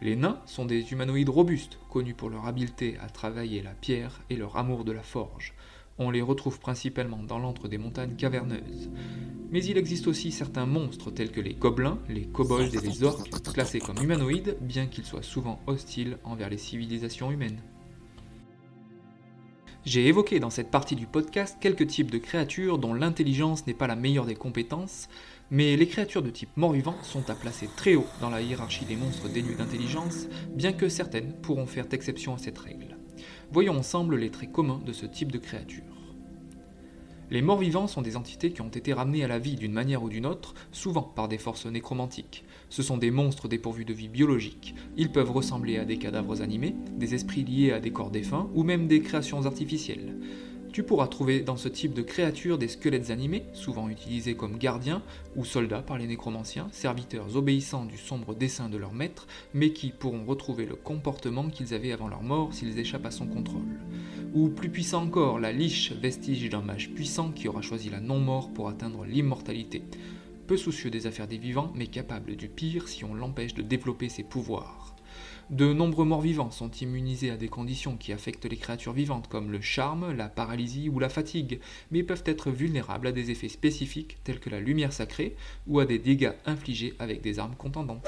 Les 0.00 0.14
nains 0.14 0.40
sont 0.46 0.64
des 0.64 0.92
humanoïdes 0.92 1.28
robustes, 1.28 1.78
connus 1.90 2.14
pour 2.14 2.30
leur 2.30 2.46
habileté 2.46 2.96
à 3.00 3.08
travailler 3.08 3.62
la 3.62 3.72
pierre 3.72 4.20
et 4.30 4.36
leur 4.36 4.56
amour 4.56 4.84
de 4.84 4.92
la 4.92 5.02
forge. 5.02 5.54
On 5.98 6.10
les 6.10 6.22
retrouve 6.22 6.58
principalement 6.58 7.22
dans 7.22 7.38
l'antre 7.38 7.68
des 7.68 7.78
montagnes 7.78 8.16
caverneuses. 8.16 8.90
Mais 9.50 9.64
il 9.64 9.78
existe 9.78 10.08
aussi 10.08 10.32
certains 10.32 10.66
monstres 10.66 11.12
tels 11.12 11.30
que 11.30 11.40
les 11.40 11.54
gobelins, 11.54 12.00
les 12.08 12.26
kobolds 12.26 12.74
et 12.74 12.80
les 12.80 13.04
orques, 13.04 13.30
classés 13.52 13.78
comme 13.78 14.02
humanoïdes, 14.02 14.56
bien 14.60 14.86
qu'ils 14.86 15.04
soient 15.04 15.22
souvent 15.22 15.60
hostiles 15.68 16.18
envers 16.24 16.50
les 16.50 16.58
civilisations 16.58 17.30
humaines. 17.30 17.60
J'ai 19.84 20.08
évoqué 20.08 20.40
dans 20.40 20.50
cette 20.50 20.70
partie 20.70 20.96
du 20.96 21.06
podcast 21.06 21.58
quelques 21.60 21.86
types 21.86 22.10
de 22.10 22.18
créatures 22.18 22.78
dont 22.78 22.94
l'intelligence 22.94 23.66
n'est 23.66 23.74
pas 23.74 23.86
la 23.86 23.96
meilleure 23.96 24.24
des 24.24 24.34
compétences, 24.34 25.08
mais 25.50 25.76
les 25.76 25.86
créatures 25.86 26.22
de 26.22 26.30
type 26.30 26.56
mort-vivant 26.56 26.96
sont 27.02 27.28
à 27.30 27.34
placer 27.34 27.68
très 27.76 27.94
haut 27.94 28.06
dans 28.20 28.30
la 28.30 28.40
hiérarchie 28.40 28.86
des 28.86 28.96
monstres 28.96 29.28
dénués 29.28 29.54
d'intelligence, 29.54 30.26
bien 30.48 30.72
que 30.72 30.88
certaines 30.88 31.34
pourront 31.34 31.66
faire 31.66 31.86
exception 31.92 32.34
à 32.34 32.38
cette 32.38 32.58
règle. 32.58 32.96
Voyons 33.52 33.76
ensemble 33.76 34.16
les 34.16 34.30
traits 34.30 34.50
communs 34.50 34.80
de 34.84 34.92
ce 34.92 35.06
type 35.06 35.30
de 35.30 35.38
créature. 35.38 35.93
Les 37.30 37.40
morts-vivants 37.40 37.86
sont 37.86 38.02
des 38.02 38.16
entités 38.16 38.52
qui 38.52 38.60
ont 38.60 38.68
été 38.68 38.92
ramenées 38.92 39.24
à 39.24 39.28
la 39.28 39.38
vie 39.38 39.56
d'une 39.56 39.72
manière 39.72 40.02
ou 40.02 40.08
d'une 40.08 40.26
autre, 40.26 40.54
souvent 40.72 41.02
par 41.02 41.28
des 41.28 41.38
forces 41.38 41.66
nécromantiques. 41.66 42.44
Ce 42.68 42.82
sont 42.82 42.98
des 42.98 43.10
monstres 43.10 43.48
dépourvus 43.48 43.84
de 43.84 43.94
vie 43.94 44.08
biologique. 44.08 44.74
Ils 44.96 45.10
peuvent 45.10 45.30
ressembler 45.30 45.78
à 45.78 45.84
des 45.84 45.96
cadavres 45.96 46.42
animés, 46.42 46.74
des 46.98 47.14
esprits 47.14 47.44
liés 47.44 47.72
à 47.72 47.80
des 47.80 47.92
corps 47.92 48.10
défunts 48.10 48.48
ou 48.54 48.62
même 48.62 48.86
des 48.86 49.00
créations 49.00 49.46
artificielles. 49.46 50.16
Tu 50.74 50.82
pourras 50.82 51.06
trouver 51.06 51.40
dans 51.40 51.56
ce 51.56 51.68
type 51.68 51.94
de 51.94 52.02
créatures 52.02 52.58
des 52.58 52.66
squelettes 52.66 53.10
animés, 53.10 53.44
souvent 53.52 53.88
utilisés 53.88 54.34
comme 54.34 54.58
gardiens 54.58 55.02
ou 55.36 55.44
soldats 55.44 55.82
par 55.82 55.98
les 55.98 56.08
nécromanciens, 56.08 56.66
serviteurs 56.72 57.36
obéissants 57.36 57.84
du 57.84 57.96
sombre 57.96 58.34
dessein 58.34 58.68
de 58.68 58.76
leur 58.76 58.92
maître, 58.92 59.28
mais 59.54 59.72
qui 59.72 59.90
pourront 59.90 60.24
retrouver 60.24 60.66
le 60.66 60.74
comportement 60.74 61.48
qu'ils 61.48 61.74
avaient 61.74 61.92
avant 61.92 62.08
leur 62.08 62.24
mort 62.24 62.52
s'ils 62.52 62.76
échappent 62.76 63.06
à 63.06 63.12
son 63.12 63.28
contrôle. 63.28 63.78
Ou 64.34 64.48
plus 64.48 64.68
puissant 64.68 65.04
encore, 65.04 65.38
la 65.38 65.52
liche, 65.52 65.92
vestige 65.92 66.50
d'un 66.50 66.60
mage 66.60 66.90
puissant 66.90 67.30
qui 67.30 67.46
aura 67.46 67.62
choisi 67.62 67.88
la 67.88 68.00
non-mort 68.00 68.52
pour 68.52 68.68
atteindre 68.68 69.04
l'immortalité. 69.04 69.84
Peu 70.48 70.56
soucieux 70.56 70.90
des 70.90 71.06
affaires 71.06 71.28
des 71.28 71.38
vivants, 71.38 71.70
mais 71.76 71.86
capable 71.86 72.34
du 72.34 72.48
pire 72.48 72.88
si 72.88 73.04
on 73.04 73.14
l'empêche 73.14 73.54
de 73.54 73.62
développer 73.62 74.08
ses 74.08 74.24
pouvoirs. 74.24 74.96
De 75.50 75.72
nombreux 75.72 76.04
morts-vivants 76.04 76.50
sont 76.50 76.70
immunisés 76.72 77.30
à 77.30 77.36
des 77.36 77.46
conditions 77.46 77.96
qui 77.96 78.12
affectent 78.12 78.50
les 78.50 78.56
créatures 78.56 78.92
vivantes 78.92 79.28
comme 79.28 79.52
le 79.52 79.60
charme, 79.60 80.12
la 80.12 80.28
paralysie 80.28 80.88
ou 80.88 80.98
la 80.98 81.08
fatigue, 81.08 81.60
mais 81.92 82.02
peuvent 82.02 82.24
être 82.26 82.50
vulnérables 82.50 83.06
à 83.06 83.12
des 83.12 83.30
effets 83.30 83.48
spécifiques 83.48 84.16
tels 84.24 84.40
que 84.40 84.50
la 84.50 84.58
lumière 84.58 84.92
sacrée 84.92 85.36
ou 85.68 85.78
à 85.78 85.86
des 85.86 86.00
dégâts 86.00 86.32
infligés 86.44 86.94
avec 86.98 87.20
des 87.20 87.38
armes 87.38 87.54
contendantes. 87.54 88.04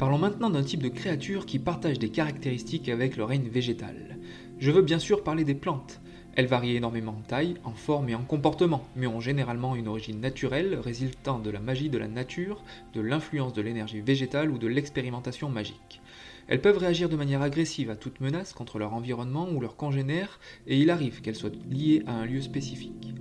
Parlons 0.00 0.16
maintenant 0.16 0.48
d'un 0.48 0.62
type 0.62 0.82
de 0.82 0.88
créature 0.88 1.44
qui 1.44 1.58
partage 1.58 1.98
des 1.98 2.08
caractéristiques 2.08 2.88
avec 2.88 3.18
le 3.18 3.24
règne 3.24 3.50
végétal. 3.50 4.16
Je 4.58 4.70
veux 4.70 4.80
bien 4.80 4.98
sûr 4.98 5.22
parler 5.22 5.44
des 5.44 5.54
plantes. 5.54 6.00
Elles 6.34 6.46
varient 6.46 6.76
énormément 6.76 7.18
en 7.18 7.20
taille, 7.20 7.56
en 7.64 7.74
forme 7.74 8.08
et 8.08 8.14
en 8.14 8.22
comportement, 8.22 8.88
mais 8.96 9.06
ont 9.06 9.20
généralement 9.20 9.76
une 9.76 9.88
origine 9.88 10.18
naturelle 10.18 10.76
résultant 10.76 11.38
de 11.38 11.50
la 11.50 11.60
magie 11.60 11.90
de 11.90 11.98
la 11.98 12.08
nature, 12.08 12.64
de 12.94 13.02
l'influence 13.02 13.52
de 13.52 13.60
l'énergie 13.60 14.00
végétale 14.00 14.50
ou 14.50 14.56
de 14.56 14.68
l'expérimentation 14.68 15.50
magique. 15.50 16.00
Elles 16.48 16.62
peuvent 16.62 16.78
réagir 16.78 17.10
de 17.10 17.16
manière 17.16 17.42
agressive 17.42 17.90
à 17.90 17.96
toute 17.96 18.20
menace 18.20 18.54
contre 18.54 18.78
leur 18.78 18.94
environnement 18.94 19.50
ou 19.50 19.60
leurs 19.60 19.76
congénères, 19.76 20.40
et 20.66 20.78
il 20.78 20.88
arrive 20.88 21.20
qu'elles 21.20 21.36
soient 21.36 21.50
liées 21.70 22.04
à 22.06 22.14
un 22.14 22.24
lieu 22.24 22.40
spécifique. 22.40 23.12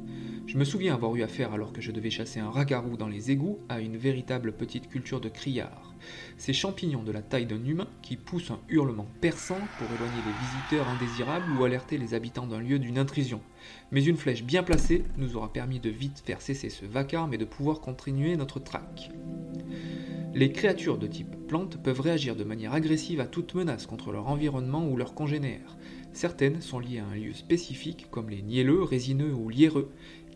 Je 0.49 0.57
me 0.57 0.63
souviens 0.63 0.95
avoir 0.95 1.15
eu 1.15 1.21
affaire, 1.21 1.53
alors 1.53 1.71
que 1.71 1.79
je 1.79 1.91
devais 1.91 2.09
chasser 2.09 2.39
un 2.39 2.49
ragarou 2.49 2.97
dans 2.97 3.07
les 3.07 3.29
égouts, 3.29 3.59
à 3.69 3.81
une 3.81 3.97
véritable 3.97 4.51
petite 4.51 4.89
culture 4.89 5.21
de 5.21 5.29
criards. 5.29 5.93
Ces 6.39 6.53
champignons 6.53 7.03
de 7.03 7.11
la 7.11 7.21
taille 7.21 7.45
d'un 7.45 7.63
humain 7.63 7.87
qui 8.01 8.15
poussent 8.15 8.49
un 8.49 8.59
hurlement 8.67 9.05
perçant 9.21 9.59
pour 9.77 9.87
éloigner 9.93 10.23
les 10.25 10.47
visiteurs 10.47 10.89
indésirables 10.89 11.51
ou 11.55 11.63
alerter 11.63 11.99
les 11.99 12.15
habitants 12.15 12.47
d'un 12.47 12.61
lieu 12.61 12.79
d'une 12.79 12.97
intrusion. 12.97 13.41
Mais 13.91 14.03
une 14.03 14.17
flèche 14.17 14.43
bien 14.43 14.63
placée 14.63 15.03
nous 15.17 15.37
aura 15.37 15.53
permis 15.53 15.79
de 15.79 15.91
vite 15.91 16.23
faire 16.25 16.41
cesser 16.41 16.71
ce 16.71 16.87
vacarme 16.87 17.35
et 17.35 17.37
de 17.37 17.45
pouvoir 17.45 17.79
continuer 17.79 18.35
notre 18.35 18.59
traque. 18.59 19.11
Les 20.33 20.51
créatures 20.51 20.97
de 20.97 21.07
type 21.07 21.35
plante 21.47 21.77
peuvent 21.77 22.01
réagir 22.01 22.35
de 22.35 22.43
manière 22.43 22.73
agressive 22.73 23.19
à 23.19 23.27
toute 23.27 23.53
menace 23.53 23.85
contre 23.85 24.11
leur 24.11 24.27
environnement 24.27 24.87
ou 24.87 24.95
leurs 24.95 25.13
congénères. 25.13 25.77
Certaines 26.13 26.61
sont 26.61 26.79
liées 26.79 26.99
à 26.99 27.05
un 27.05 27.15
lieu 27.15 27.33
spécifique 27.33 28.07
comme 28.11 28.29
les 28.29 28.41
nielleux, 28.41 28.83
résineux 28.83 29.33
ou 29.33 29.49
lierreux, 29.49 29.91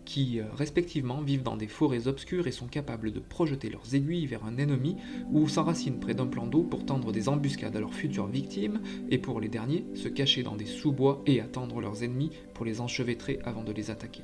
qui 0.05 0.39
euh, 0.39 0.45
respectivement 0.53 1.21
vivent 1.21 1.43
dans 1.43 1.57
des 1.57 1.67
forêts 1.67 2.07
obscures 2.07 2.47
et 2.47 2.51
sont 2.51 2.67
capables 2.67 3.11
de 3.11 3.19
projeter 3.19 3.69
leurs 3.69 3.95
aiguilles 3.95 4.25
vers 4.25 4.45
un 4.45 4.57
ennemi 4.57 4.97
ou 5.31 5.47
s'enracinent 5.47 5.99
près 5.99 6.13
d'un 6.13 6.27
plan 6.27 6.47
d'eau 6.47 6.63
pour 6.63 6.85
tendre 6.85 7.11
des 7.11 7.29
embuscades 7.29 7.75
à 7.75 7.79
leurs 7.79 7.93
futures 7.93 8.27
victimes, 8.27 8.81
et 9.09 9.17
pour 9.17 9.39
les 9.39 9.49
derniers, 9.49 9.85
se 9.95 10.07
cacher 10.07 10.43
dans 10.43 10.55
des 10.55 10.65
sous-bois 10.65 11.21
et 11.25 11.41
attendre 11.41 11.81
leurs 11.81 12.03
ennemis 12.03 12.31
pour 12.53 12.65
les 12.65 12.81
enchevêtrer 12.81 13.39
avant 13.43 13.63
de 13.63 13.71
les 13.71 13.91
attaquer. 13.91 14.23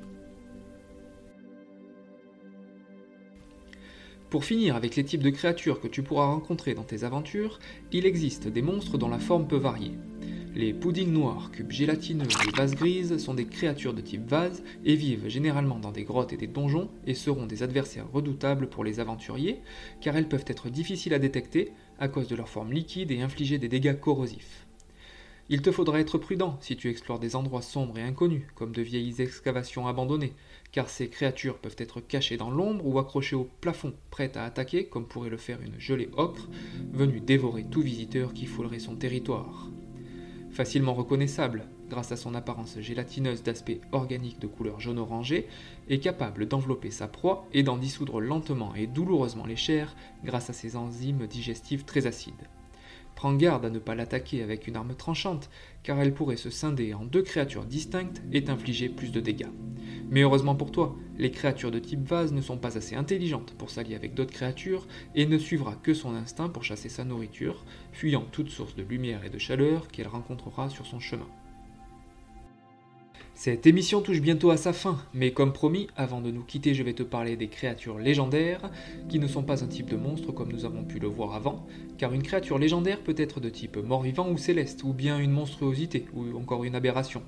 Pour 4.30 4.46
finir 4.46 4.76
avec 4.76 4.96
les 4.96 5.04
types 5.04 5.24
de 5.24 5.32
créatures 5.32 5.80
que 5.80 5.88
tu 5.88 6.04
pourras 6.04 6.28
rencontrer 6.28 6.76
dans 6.76 6.84
tes 6.84 7.04
aventures, 7.04 7.60
il 7.92 8.06
existe 8.06 8.48
des 8.48 8.62
monstres 8.62 9.00
dont 9.00 9.10
la 9.10 9.18
forme 9.18 9.48
peut 9.48 9.58
varier. 9.58 9.94
Les 10.56 10.74
puddings 10.74 11.14
noirs, 11.14 11.52
cubes 11.52 11.72
gélatineux 11.72 12.26
et 12.26 12.58
vases 12.58 12.74
grises 12.74 13.18
sont 13.18 13.36
des 13.36 13.46
créatures 13.46 13.94
de 13.94 14.02
type 14.02 14.28
vase 14.28 14.64
et 14.84 14.96
vivent 14.96 15.28
généralement 15.28 15.78
dans 15.78 15.92
des 15.92 16.04
grottes 16.04 16.34
et 16.34 16.38
des 16.38 16.48
donjons 16.48 16.90
et 17.06 17.14
seront 17.14 17.46
des 17.46 17.62
adversaires 17.62 18.12
redoutables 18.12 18.68
pour 18.68 18.84
les 18.84 19.00
aventuriers 19.00 19.62
car 20.02 20.18
elles 20.18 20.28
peuvent 20.28 20.46
être 20.48 20.70
difficiles 20.70 21.14
à 21.14 21.20
détecter 21.20 21.72
à 22.00 22.08
cause 22.08 22.28
de 22.28 22.36
leur 22.36 22.50
forme 22.50 22.74
liquide 22.74 23.12
et 23.12 23.22
infliger 23.22 23.60
des 23.60 23.70
dégâts 23.70 24.00
corrosifs. 24.00 24.66
Il 25.52 25.62
te 25.62 25.72
faudra 25.72 26.00
être 26.00 26.18
prudent 26.18 26.58
si 26.62 26.76
tu 26.76 26.90
explores 26.90 27.20
des 27.20 27.36
endroits 27.36 27.62
sombres 27.62 27.98
et 28.00 28.04
inconnus, 28.04 28.44
comme 28.56 28.72
de 28.72 28.82
vieilles 28.82 29.22
excavations 29.22 29.88
abandonnées, 29.88 30.34
car 30.72 30.90
ces 30.90 31.10
créatures 31.10 31.58
peuvent 31.58 31.76
être 31.78 32.02
cachées 32.02 32.38
dans 32.38 32.52
l'ombre 32.52 32.86
ou 32.86 33.00
accrochées 33.00 33.36
au 33.36 33.50
plafond, 33.62 33.94
prêtes 34.12 34.38
à 34.38 34.46
attaquer, 34.46 34.86
comme 34.86 35.08
pourrait 35.08 35.30
le 35.30 35.38
faire 35.38 35.62
une 35.62 35.80
gelée 35.80 36.10
ocre, 36.18 36.50
venue 36.92 37.20
dévorer 37.20 37.66
tout 37.66 37.82
visiteur 37.82 38.34
qui 38.34 38.46
foulerait 38.46 38.80
son 38.80 38.96
territoire. 38.96 39.70
Facilement 40.60 40.94
reconnaissable, 40.94 41.70
grâce 41.90 42.12
à 42.12 42.18
son 42.18 42.36
apparence 42.36 42.82
gélatineuse 42.82 43.44
d'aspect 43.44 43.80
organique 43.94 44.42
de 44.42 44.48
couleur 44.48 44.82
jaune 44.82 45.00
orangé, 45.00 45.48
est 45.88 46.00
capable 46.00 46.50
d'envelopper 46.50 46.92
sa 46.92 47.08
proie 47.08 47.48
et 47.54 47.64
d'en 47.64 47.78
dissoudre 47.78 48.20
lentement 48.20 48.76
et 48.76 48.86
douloureusement 48.86 49.46
les 49.46 49.56
chairs 49.56 49.96
grâce 50.26 50.50
à 50.50 50.54
ses 50.54 50.76
enzymes 50.76 51.28
digestives 51.28 51.86
très 51.86 52.08
acides. 52.08 52.50
Prends 53.20 53.34
garde 53.34 53.66
à 53.66 53.70
ne 53.70 53.80
pas 53.80 53.96
l'attaquer 53.96 54.42
avec 54.44 54.66
une 54.66 54.78
arme 54.78 54.96
tranchante, 54.96 55.50
car 55.84 56.00
elle 56.00 56.14
pourrait 56.14 56.38
se 56.38 56.50
scinder 56.50 56.94
en 56.94 57.04
deux 57.04 57.22
créatures 57.22 57.66
distinctes 57.66 58.22
et 58.32 58.46
t'infliger 58.46 58.88
plus 58.88 59.12
de 59.12 59.20
dégâts. 59.20 59.50
Mais 60.10 60.22
heureusement 60.22 60.56
pour 60.56 60.72
toi, 60.72 60.96
les 61.18 61.30
créatures 61.30 61.70
de 61.70 61.80
type 61.80 62.08
vase 62.08 62.32
ne 62.32 62.40
sont 62.40 62.58
pas 62.58 62.78
assez 62.78 62.96
intelligentes 62.96 63.56
pour 63.58 63.72
s'allier 63.72 63.96
avec 63.96 64.14
d'autres 64.14 64.32
créatures 64.32 64.88
et 65.16 65.26
ne 65.26 65.38
suivra 65.38 65.76
que 65.84 65.94
son 65.94 66.16
instinct 66.16 66.48
pour 66.48 66.64
chasser 66.64 66.88
sa 66.88 67.04
nourriture, 67.04 67.66
fuyant 67.92 68.24
toute 68.32 68.48
source 68.48 68.78
de 68.78 68.84
lumière 68.84 69.26
et 69.26 69.30
de 69.30 69.38
chaleur 69.38 69.90
qu'elle 69.90 70.08
rencontrera 70.08 70.70
sur 70.70 70.86
son 70.86 71.02
chemin. 71.02 71.28
Cette 73.42 73.66
émission 73.68 74.02
touche 74.02 74.20
bientôt 74.20 74.50
à 74.50 74.58
sa 74.58 74.74
fin, 74.74 75.00
mais 75.14 75.32
comme 75.32 75.54
promis, 75.54 75.88
avant 75.96 76.20
de 76.20 76.30
nous 76.30 76.44
quitter, 76.44 76.74
je 76.74 76.84
vais 76.84 76.92
te 76.92 77.04
parler 77.04 77.38
des 77.38 77.48
créatures 77.48 77.98
légendaires, 77.98 78.70
qui 79.08 79.18
ne 79.18 79.28
sont 79.28 79.44
pas 79.44 79.64
un 79.64 79.68
type 79.68 79.88
de 79.88 79.96
monstre 79.96 80.34
comme 80.34 80.52
nous 80.52 80.66
avons 80.66 80.84
pu 80.84 81.00
le 81.00 81.08
voir 81.08 81.36
avant, 81.36 81.66
car 81.98 82.14
une 82.14 82.22
créature 82.22 82.60
légendaire 82.60 83.02
peut 83.02 83.16
être 83.18 83.40
de 83.40 83.48
type 83.48 83.78
mort-vivant 83.78 84.30
ou 84.30 84.38
céleste, 84.38 84.84
ou 84.84 84.92
bien 84.92 85.20
une 85.20 85.32
monstruosité, 85.32 86.06
ou 86.14 86.38
encore 86.38 86.66
une 86.66 86.76
aberration. 86.76 87.24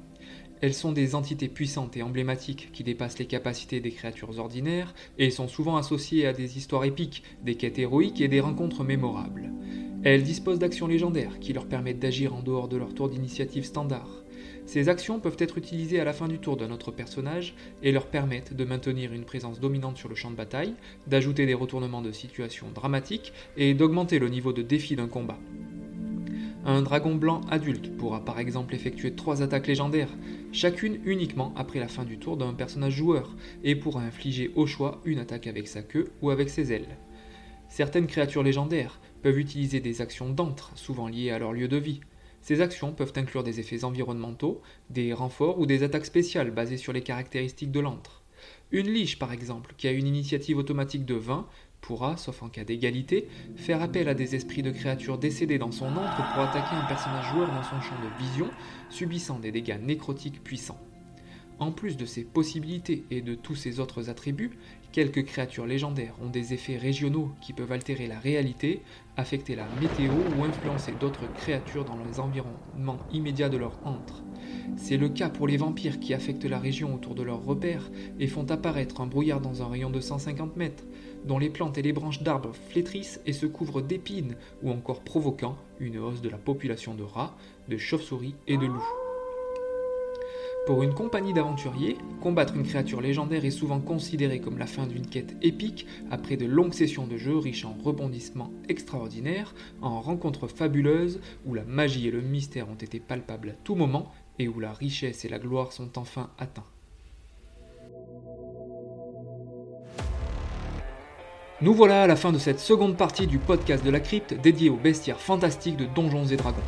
Elles 0.59 0.73
sont 0.73 0.91
des 0.91 1.15
entités 1.15 1.47
puissantes 1.47 1.95
et 1.95 2.03
emblématiques 2.03 2.73
qui 2.73 2.83
dépassent 2.83 3.19
les 3.19 3.25
capacités 3.25 3.79
des 3.79 3.91
créatures 3.91 4.37
ordinaires 4.37 4.93
et 5.17 5.31
sont 5.31 5.47
souvent 5.47 5.77
associées 5.77 6.27
à 6.27 6.33
des 6.33 6.57
histoires 6.57 6.83
épiques, 6.83 7.23
des 7.45 7.55
quêtes 7.55 7.79
héroïques 7.79 8.19
et 8.19 8.27
des 8.27 8.41
rencontres 8.41 8.83
mémorables. 8.83 9.49
Elles 10.03 10.23
disposent 10.23 10.59
d'actions 10.59 10.87
légendaires 10.87 11.39
qui 11.39 11.53
leur 11.53 11.67
permettent 11.67 11.99
d'agir 11.99 12.35
en 12.35 12.43
dehors 12.43 12.67
de 12.67 12.75
leur 12.75 12.93
tour 12.93 13.07
d'initiative 13.07 13.63
standard. 13.63 14.20
Ces 14.71 14.87
actions 14.87 15.19
peuvent 15.19 15.35
être 15.37 15.57
utilisées 15.57 15.99
à 15.99 16.05
la 16.05 16.13
fin 16.13 16.29
du 16.29 16.39
tour 16.39 16.55
d'un 16.55 16.71
autre 16.71 16.91
personnage 16.91 17.55
et 17.83 17.91
leur 17.91 18.07
permettent 18.07 18.53
de 18.53 18.63
maintenir 18.63 19.11
une 19.11 19.25
présence 19.25 19.59
dominante 19.59 19.97
sur 19.97 20.07
le 20.07 20.15
champ 20.15 20.31
de 20.31 20.37
bataille, 20.37 20.75
d'ajouter 21.07 21.45
des 21.45 21.53
retournements 21.53 22.01
de 22.01 22.13
situation 22.13 22.67
dramatiques 22.73 23.33
et 23.57 23.73
d'augmenter 23.73 24.17
le 24.17 24.29
niveau 24.29 24.53
de 24.53 24.61
défi 24.61 24.95
d'un 24.95 25.09
combat. 25.09 25.37
Un 26.63 26.83
dragon 26.83 27.15
blanc 27.15 27.41
adulte 27.49 27.97
pourra 27.97 28.23
par 28.23 28.39
exemple 28.39 28.73
effectuer 28.73 29.13
trois 29.13 29.41
attaques 29.41 29.67
légendaires, 29.67 30.15
chacune 30.53 31.01
uniquement 31.03 31.53
après 31.57 31.79
la 31.79 31.89
fin 31.89 32.05
du 32.05 32.17
tour 32.17 32.37
d'un 32.37 32.53
personnage 32.53 32.93
joueur, 32.93 33.35
et 33.65 33.75
pourra 33.75 34.03
infliger 34.03 34.51
au 34.55 34.67
choix 34.67 35.01
une 35.03 35.19
attaque 35.19 35.47
avec 35.47 35.67
sa 35.67 35.81
queue 35.81 36.13
ou 36.21 36.29
avec 36.29 36.49
ses 36.49 36.71
ailes. 36.71 36.97
Certaines 37.67 38.07
créatures 38.07 38.41
légendaires 38.41 39.01
peuvent 39.21 39.37
utiliser 39.37 39.81
des 39.81 39.99
actions 39.99 40.29
d'antre, 40.29 40.71
souvent 40.75 41.09
liées 41.09 41.31
à 41.31 41.39
leur 41.39 41.51
lieu 41.51 41.67
de 41.67 41.75
vie, 41.75 41.99
ces 42.41 42.61
actions 42.61 42.91
peuvent 42.91 43.13
inclure 43.15 43.43
des 43.43 43.59
effets 43.59 43.83
environnementaux, 43.83 44.61
des 44.89 45.13
renforts 45.13 45.59
ou 45.59 45.65
des 45.65 45.83
attaques 45.83 46.05
spéciales 46.05 46.51
basées 46.51 46.77
sur 46.77 46.93
les 46.93 47.01
caractéristiques 47.01 47.71
de 47.71 47.79
l'antre. 47.79 48.23
Une 48.71 48.87
liche, 48.87 49.19
par 49.19 49.31
exemple, 49.31 49.73
qui 49.77 49.87
a 49.87 49.91
une 49.91 50.07
initiative 50.07 50.57
automatique 50.57 51.05
de 51.05 51.15
20, 51.15 51.47
pourra, 51.81 52.15
sauf 52.15 52.43
en 52.43 52.49
cas 52.49 52.63
d'égalité, 52.63 53.27
faire 53.55 53.81
appel 53.81 54.07
à 54.07 54.13
des 54.13 54.35
esprits 54.35 54.61
de 54.63 54.71
créatures 54.71 55.17
décédées 55.17 55.57
dans 55.57 55.71
son 55.71 55.87
antre 55.87 56.33
pour 56.33 56.43
attaquer 56.43 56.75
un 56.75 56.85
personnage 56.85 57.29
joueur 57.31 57.47
dans 57.47 57.63
son 57.63 57.81
champ 57.81 57.95
de 58.01 58.23
vision, 58.23 58.49
subissant 58.89 59.39
des 59.39 59.51
dégâts 59.51 59.79
nécrotiques 59.81 60.43
puissants. 60.43 60.79
En 61.59 61.71
plus 61.71 61.97
de 61.97 62.05
ces 62.05 62.23
possibilités 62.23 63.03
et 63.11 63.21
de 63.21 63.35
tous 63.35 63.55
ces 63.55 63.79
autres 63.79 64.09
attributs, 64.09 64.57
Quelques 64.91 65.23
créatures 65.23 65.65
légendaires 65.65 66.15
ont 66.21 66.29
des 66.29 66.53
effets 66.53 66.75
régionaux 66.75 67.31
qui 67.39 67.53
peuvent 67.53 67.71
altérer 67.71 68.07
la 68.07 68.19
réalité, 68.19 68.81
affecter 69.15 69.55
la 69.55 69.69
météo 69.69 70.15
ou 70.35 70.43
influencer 70.43 70.91
d'autres 70.91 71.27
créatures 71.27 71.85
dans 71.85 71.97
les 72.03 72.19
environnements 72.19 72.99
immédiats 73.09 73.47
de 73.47 73.55
leur 73.55 73.79
antre. 73.85 74.23
C'est 74.75 74.97
le 74.97 75.07
cas 75.07 75.29
pour 75.29 75.47
les 75.47 75.55
vampires 75.55 75.99
qui 76.01 76.13
affectent 76.13 76.45
la 76.45 76.59
région 76.59 76.93
autour 76.93 77.15
de 77.15 77.23
leurs 77.23 77.43
repères 77.43 77.89
et 78.19 78.27
font 78.27 78.49
apparaître 78.49 78.99
un 78.99 79.07
brouillard 79.07 79.39
dans 79.39 79.61
un 79.61 79.69
rayon 79.69 79.89
de 79.89 80.01
150 80.01 80.57
mètres, 80.57 80.83
dont 81.25 81.39
les 81.39 81.49
plantes 81.49 81.77
et 81.77 81.81
les 81.83 81.93
branches 81.93 82.21
d'arbres 82.21 82.53
flétrissent 82.69 83.21
et 83.25 83.33
se 83.33 83.45
couvrent 83.45 83.81
d'épines, 83.81 84.35
ou 84.61 84.71
encore 84.71 85.01
provoquant 85.01 85.57
une 85.79 85.99
hausse 85.99 86.21
de 86.21 86.29
la 86.29 86.37
population 86.37 86.95
de 86.95 87.03
rats, 87.03 87.37
de 87.69 87.77
chauves-souris 87.77 88.35
et 88.47 88.57
de 88.57 88.65
loups. 88.65 89.00
Pour 90.67 90.83
une 90.83 90.93
compagnie 90.93 91.33
d'aventuriers, 91.33 91.97
combattre 92.21 92.55
une 92.55 92.67
créature 92.67 93.01
légendaire 93.01 93.45
est 93.45 93.49
souvent 93.49 93.79
considéré 93.79 94.39
comme 94.39 94.59
la 94.59 94.67
fin 94.67 94.85
d'une 94.85 95.07
quête 95.07 95.35
épique 95.41 95.87
après 96.11 96.37
de 96.37 96.45
longues 96.45 96.75
sessions 96.75 97.07
de 97.07 97.17
jeu 97.17 97.35
riches 97.35 97.65
en 97.65 97.75
rebondissements 97.83 98.51
extraordinaires, 98.69 99.55
en 99.81 99.99
rencontres 100.01 100.47
fabuleuses 100.47 101.19
où 101.47 101.55
la 101.55 101.63
magie 101.63 102.07
et 102.07 102.11
le 102.11 102.21
mystère 102.21 102.69
ont 102.69 102.75
été 102.75 102.99
palpables 102.99 103.49
à 103.49 103.63
tout 103.63 103.73
moment 103.73 104.11
et 104.37 104.47
où 104.47 104.59
la 104.59 104.71
richesse 104.71 105.25
et 105.25 105.29
la 105.29 105.39
gloire 105.39 105.71
sont 105.71 105.97
enfin 105.97 106.29
atteints. 106.37 106.67
Nous 111.61 111.73
voilà 111.73 112.03
à 112.03 112.07
la 112.07 112.15
fin 112.15 112.31
de 112.31 112.39
cette 112.39 112.59
seconde 112.59 112.97
partie 112.97 113.25
du 113.25 113.39
podcast 113.39 113.83
de 113.83 113.89
la 113.89 113.99
crypte 113.99 114.35
dédié 114.35 114.69
aux 114.69 114.77
bestiaires 114.77 115.19
fantastiques 115.19 115.77
de 115.77 115.85
Donjons 115.85 116.27
et 116.27 116.37
Dragons. 116.37 116.61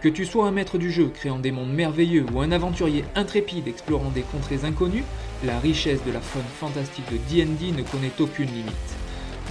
Que 0.00 0.08
tu 0.08 0.24
sois 0.24 0.46
un 0.46 0.50
maître 0.50 0.78
du 0.78 0.90
jeu 0.90 1.08
créant 1.12 1.38
des 1.38 1.52
mondes 1.52 1.74
merveilleux 1.74 2.24
ou 2.32 2.40
un 2.40 2.52
aventurier 2.52 3.04
intrépide 3.14 3.68
explorant 3.68 4.08
des 4.08 4.22
contrées 4.22 4.64
inconnues, 4.64 5.04
la 5.44 5.58
richesse 5.58 6.02
de 6.06 6.10
la 6.10 6.22
faune 6.22 6.42
fantastique 6.58 7.04
de 7.12 7.18
D&D 7.18 7.72
ne 7.72 7.82
connaît 7.82 8.12
aucune 8.18 8.48
limite. 8.48 8.74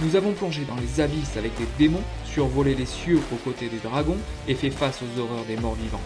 Nous 0.02 0.16
avons 0.16 0.32
plongé 0.32 0.62
dans 0.64 0.74
les 0.74 1.00
abysses 1.00 1.36
avec 1.36 1.56
des 1.56 1.68
démons, 1.78 2.02
survolé 2.24 2.74
les 2.74 2.86
cieux 2.86 3.20
aux 3.32 3.36
côtés 3.36 3.68
des 3.68 3.78
dragons 3.78 4.16
et 4.48 4.56
fait 4.56 4.70
face 4.70 4.98
aux 5.02 5.20
horreurs 5.20 5.44
des 5.44 5.56
morts 5.56 5.76
vivants. 5.76 6.02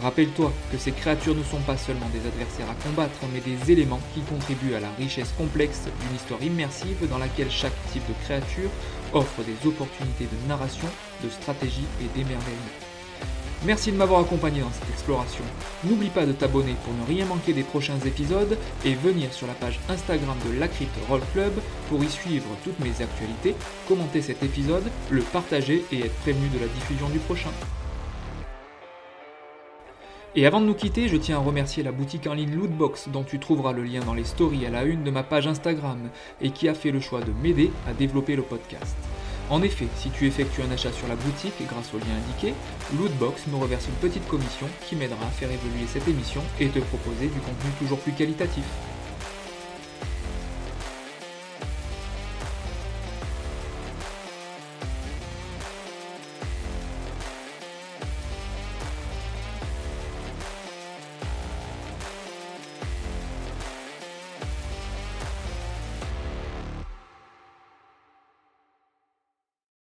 Rappelle-toi 0.00 0.52
que 0.70 0.78
ces 0.78 0.92
créatures 0.92 1.34
ne 1.34 1.42
sont 1.42 1.60
pas 1.66 1.76
seulement 1.76 2.08
des 2.12 2.28
adversaires 2.28 2.70
à 2.70 2.88
combattre, 2.88 3.18
mais 3.32 3.40
des 3.40 3.72
éléments 3.72 4.00
qui 4.14 4.20
contribuent 4.20 4.74
à 4.74 4.80
la 4.80 4.90
richesse 4.92 5.32
complexe 5.36 5.88
d'une 6.00 6.16
histoire 6.16 6.42
immersive 6.44 7.08
dans 7.10 7.18
laquelle 7.18 7.50
chaque 7.50 7.74
type 7.92 8.06
de 8.06 8.14
créature 8.24 8.70
offre 9.12 9.42
des 9.42 9.68
opportunités 9.68 10.26
de 10.26 10.48
narration, 10.48 10.88
de 11.24 11.28
stratégie 11.28 11.86
et 12.00 12.16
d'émerveillement. 12.16 12.83
Merci 13.66 13.92
de 13.92 13.96
m'avoir 13.96 14.20
accompagné 14.20 14.60
dans 14.60 14.70
cette 14.70 14.90
exploration. 14.90 15.42
N'oublie 15.84 16.10
pas 16.10 16.26
de 16.26 16.32
t'abonner 16.32 16.74
pour 16.84 16.92
ne 16.92 17.06
rien 17.06 17.24
manquer 17.24 17.54
des 17.54 17.62
prochains 17.62 17.98
épisodes 18.00 18.58
et 18.84 18.94
venir 18.94 19.32
sur 19.32 19.46
la 19.46 19.54
page 19.54 19.80
Instagram 19.88 20.36
de 20.46 20.60
la 20.60 20.68
Crypte 20.68 20.98
Roll 21.08 21.22
Club 21.32 21.52
pour 21.88 22.04
y 22.04 22.10
suivre 22.10 22.44
toutes 22.62 22.78
mes 22.80 23.02
actualités, 23.02 23.54
commenter 23.88 24.20
cet 24.20 24.42
épisode, 24.42 24.84
le 25.08 25.22
partager 25.22 25.82
et 25.92 26.00
être 26.00 26.16
prévenu 26.16 26.48
de 26.48 26.58
la 26.58 26.66
diffusion 26.66 27.08
du 27.08 27.18
prochain. 27.20 27.50
Et 30.36 30.46
avant 30.46 30.60
de 30.60 30.66
nous 30.66 30.74
quitter, 30.74 31.08
je 31.08 31.16
tiens 31.16 31.36
à 31.36 31.40
remercier 31.40 31.82
la 31.82 31.92
boutique 31.92 32.26
en 32.26 32.34
ligne 32.34 32.54
Lootbox 32.54 33.08
dont 33.08 33.24
tu 33.24 33.38
trouveras 33.38 33.72
le 33.72 33.84
lien 33.84 34.00
dans 34.00 34.14
les 34.14 34.24
stories 34.24 34.66
à 34.66 34.70
la 34.70 34.82
une 34.82 35.04
de 35.04 35.10
ma 35.10 35.22
page 35.22 35.46
Instagram 35.46 36.10
et 36.42 36.50
qui 36.50 36.68
a 36.68 36.74
fait 36.74 36.90
le 36.90 37.00
choix 37.00 37.22
de 37.22 37.32
m'aider 37.42 37.70
à 37.88 37.94
développer 37.94 38.36
le 38.36 38.42
podcast. 38.42 38.96
En 39.50 39.62
effet, 39.62 39.88
si 39.96 40.10
tu 40.10 40.26
effectues 40.26 40.62
un 40.62 40.70
achat 40.70 40.92
sur 40.92 41.06
la 41.06 41.16
boutique 41.16 41.54
grâce 41.68 41.92
au 41.92 41.98
lien 41.98 42.16
indiqué, 42.16 42.54
Lootbox 42.96 43.46
me 43.48 43.56
reverse 43.56 43.86
une 43.86 44.08
petite 44.08 44.26
commission 44.26 44.66
qui 44.86 44.96
m'aidera 44.96 45.26
à 45.26 45.30
faire 45.30 45.50
évoluer 45.50 45.86
cette 45.86 46.08
émission 46.08 46.40
et 46.58 46.68
te 46.68 46.78
proposer 46.78 47.26
du 47.26 47.40
contenu 47.40 47.70
toujours 47.78 47.98
plus 47.98 48.12
qualitatif. 48.12 48.64